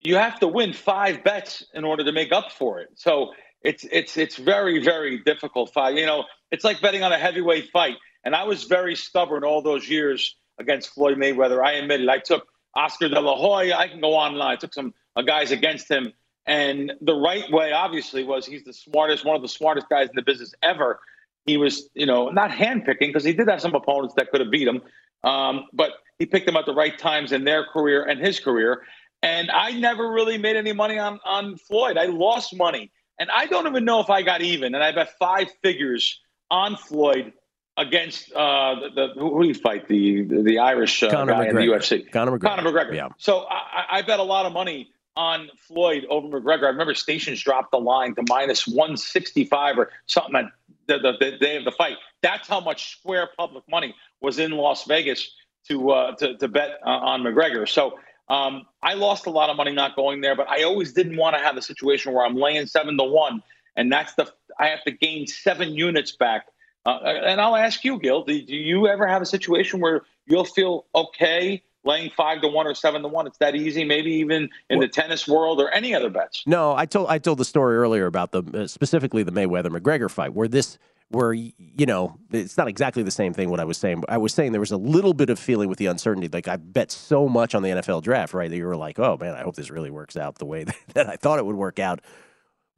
[0.00, 2.88] you have to win five bets in order to make up for it.
[2.94, 3.32] So
[3.62, 5.96] it's it's it's very very difficult fight.
[5.96, 7.96] You know, it's like betting on a heavyweight fight.
[8.24, 11.64] And I was very stubborn all those years against Floyd Mayweather.
[11.64, 12.08] I admit it.
[12.08, 12.46] I took
[12.76, 13.76] Oscar De La Hoya.
[13.76, 14.52] I can go online.
[14.52, 16.12] I took some uh, guys against him.
[16.46, 20.14] And the right way, obviously, was he's the smartest, one of the smartest guys in
[20.14, 21.00] the business ever.
[21.46, 24.50] He was, you know, not handpicking because he did have some opponents that could have
[24.50, 24.82] beat him,
[25.24, 28.82] um, but he picked them at the right times in their career and his career.
[29.22, 31.96] And I never really made any money on on Floyd.
[31.96, 34.74] I lost money, and I don't even know if I got even.
[34.74, 37.32] And I bet five figures on Floyd
[37.80, 41.56] against uh, the, the who do you fight the the, Irish uh, Conor guy in
[41.56, 42.10] the UFC.
[42.10, 42.42] Conor McGregor.
[42.42, 42.94] Conor McGregor.
[42.94, 43.08] Yeah.
[43.16, 46.64] So I, I- bet a lot of money on Floyd over McGregor.
[46.64, 50.46] I remember stations dropped the line to minus 165 or something at
[50.86, 51.96] the, the, the day of the fight.
[52.22, 55.30] That's how much square public money was in Las Vegas
[55.68, 57.68] to uh, to, to bet uh, on McGregor.
[57.68, 61.16] So um, I lost a lot of money not going there, but I always didn't
[61.16, 63.42] want to have the situation where I'm laying seven to one,
[63.76, 66.46] and that's the I have to gain seven units back
[66.86, 70.86] Uh, and I'll ask you, Gill, do, you ever have a situation where you'll feel
[70.94, 73.26] okay laying five to one or seven to one?
[73.26, 76.42] It's that easy, maybe even in the tennis world or any other bets.
[76.46, 80.10] No, I told I told the story earlier about the uh, specifically the Mayweather McGregor
[80.10, 80.78] fight, where this
[81.10, 84.00] where you know it's not exactly the same thing what I was saying.
[84.00, 86.28] But I was saying there was a little bit of feeling with the uncertainty.
[86.32, 88.48] Like I bet so much on the NFL draft, right?
[88.48, 90.64] That you were like, oh man, I hope this really works out the way
[90.94, 92.00] that I thought it would work out.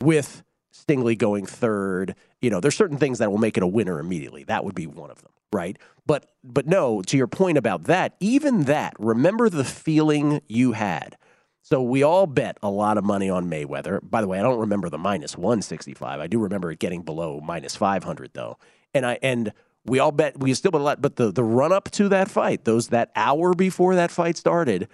[0.01, 0.43] With
[0.73, 4.45] Stingley going third, you know, there's certain things that will make it a winner immediately.
[4.45, 5.78] That would be one of them, right?
[6.05, 11.16] But but no, to your point about that, even that, remember the feeling you had.
[11.62, 14.01] So we all bet a lot of money on Mayweather.
[14.03, 16.18] By the way, I don't remember the minus 165.
[16.18, 18.59] I do remember it getting below minus 500 though.
[18.93, 19.53] And I and
[19.86, 22.28] we all bet we still bet a lot, but the the run up to that
[22.28, 24.88] fight, those that hour before that fight started,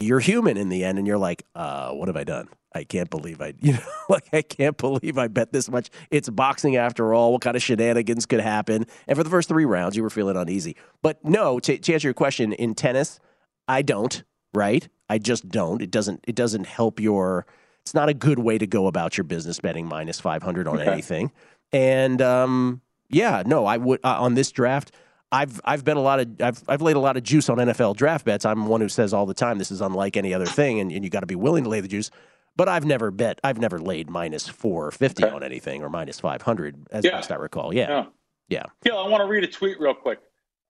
[0.00, 2.48] you're human in the end and you're like, uh, what have I done?
[2.76, 5.90] I can't believe I, you know, like I can't believe I bet this much.
[6.10, 7.32] It's boxing after all.
[7.32, 8.86] What kind of shenanigans could happen?
[9.08, 10.76] And for the first three rounds, you were feeling uneasy.
[11.02, 13.18] But no, to, to answer your question, in tennis,
[13.66, 14.22] I don't.
[14.54, 14.88] Right?
[15.08, 15.82] I just don't.
[15.82, 16.24] It doesn't.
[16.26, 17.46] It doesn't help your.
[17.82, 20.80] It's not a good way to go about your business betting minus five hundred on
[20.80, 20.90] okay.
[20.90, 21.30] anything.
[21.72, 24.92] And um, yeah, no, I would uh, on this draft.
[25.32, 27.96] I've I've bet a lot of I've I've laid a lot of juice on NFL
[27.96, 28.44] draft bets.
[28.44, 31.04] I'm one who says all the time this is unlike any other thing, and, and
[31.04, 32.10] you got to be willing to lay the juice.
[32.56, 33.38] But I've never bet.
[33.44, 35.34] I've never laid minus four fifty okay.
[35.34, 37.12] on anything or minus five hundred, as yeah.
[37.12, 37.74] best I recall.
[37.74, 38.04] Yeah, yeah.
[38.48, 38.64] yeah.
[38.82, 40.20] Gill, I want to read a tweet real quick.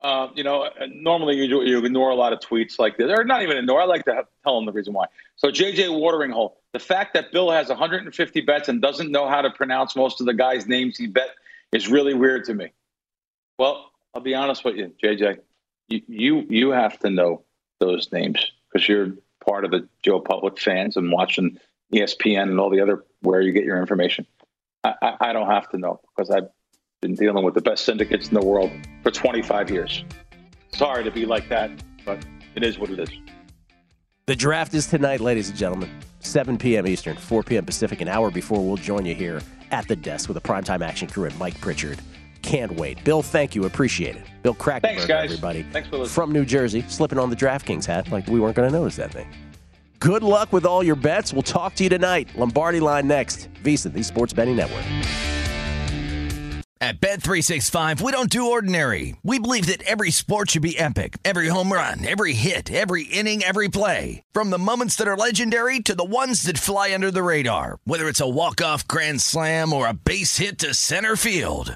[0.01, 3.41] Uh, you know, normally you, you ignore a lot of tweets like this, or not
[3.41, 3.81] even ignore.
[3.81, 5.07] I like to have, tell them the reason why.
[5.37, 9.41] So JJ Watering Hole, the fact that Bill has 150 bets and doesn't know how
[9.41, 11.29] to pronounce most of the guys' names he bet
[11.71, 12.71] is really weird to me.
[13.57, 15.39] Well, I'll be honest with you, JJ.
[15.87, 17.43] You you, you have to know
[17.79, 19.13] those names because you're
[19.43, 21.59] part of the Joe Public fans and watching
[21.93, 24.25] ESPN and all the other where you get your information.
[24.83, 26.49] I, I, I don't have to know because I've
[27.01, 28.71] been dealing with the best syndicates in the world
[29.03, 30.03] for 25 years.
[30.69, 31.71] Sorry to be like that,
[32.05, 32.25] but
[32.55, 33.09] it is what it is.
[34.25, 35.89] The draft is tonight, ladies and gentlemen.
[36.19, 36.85] 7 p.m.
[36.87, 37.65] Eastern, 4 p.m.
[37.65, 41.07] Pacific, an hour before we'll join you here at the desk with a primetime action
[41.07, 41.99] crew and Mike Pritchard.
[42.41, 43.01] Can't wait.
[43.03, 43.65] Bill, thank you.
[43.65, 44.23] Appreciate it.
[44.43, 45.25] Bill Krackomberg, Thanks, guys.
[45.31, 45.63] everybody.
[45.71, 46.13] Thanks for listening.
[46.13, 49.11] From New Jersey, slipping on the DraftKings hat like we weren't going to notice that
[49.11, 49.27] thing.
[49.99, 51.33] Good luck with all your bets.
[51.33, 52.29] We'll talk to you tonight.
[52.35, 53.49] Lombardi line next.
[53.63, 54.85] VSiN, the Sports Betting Network.
[56.79, 59.15] At Bet365, we don't do ordinary.
[59.23, 61.17] We believe that every sport should be epic.
[61.25, 64.21] Every home run, every hit, every inning, every play.
[64.31, 67.79] From the moments that are legendary to the ones that fly under the radar.
[67.85, 71.75] Whether it's a walk-off grand slam or a base hit to center field.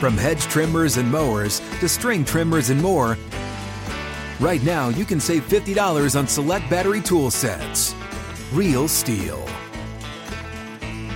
[0.00, 3.16] From hedge trimmers and mowers to string trimmers and more,
[4.40, 7.94] right now you can save $50 on select battery tool sets.
[8.52, 9.40] Real STIHL.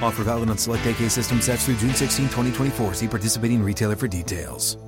[0.01, 2.95] Offer valid on select AK system sets through June 16, 2024.
[2.95, 4.79] See participating retailer for details.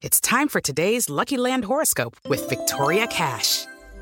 [0.00, 3.66] It's time for today's Lucky Land horoscope with Victoria Cash.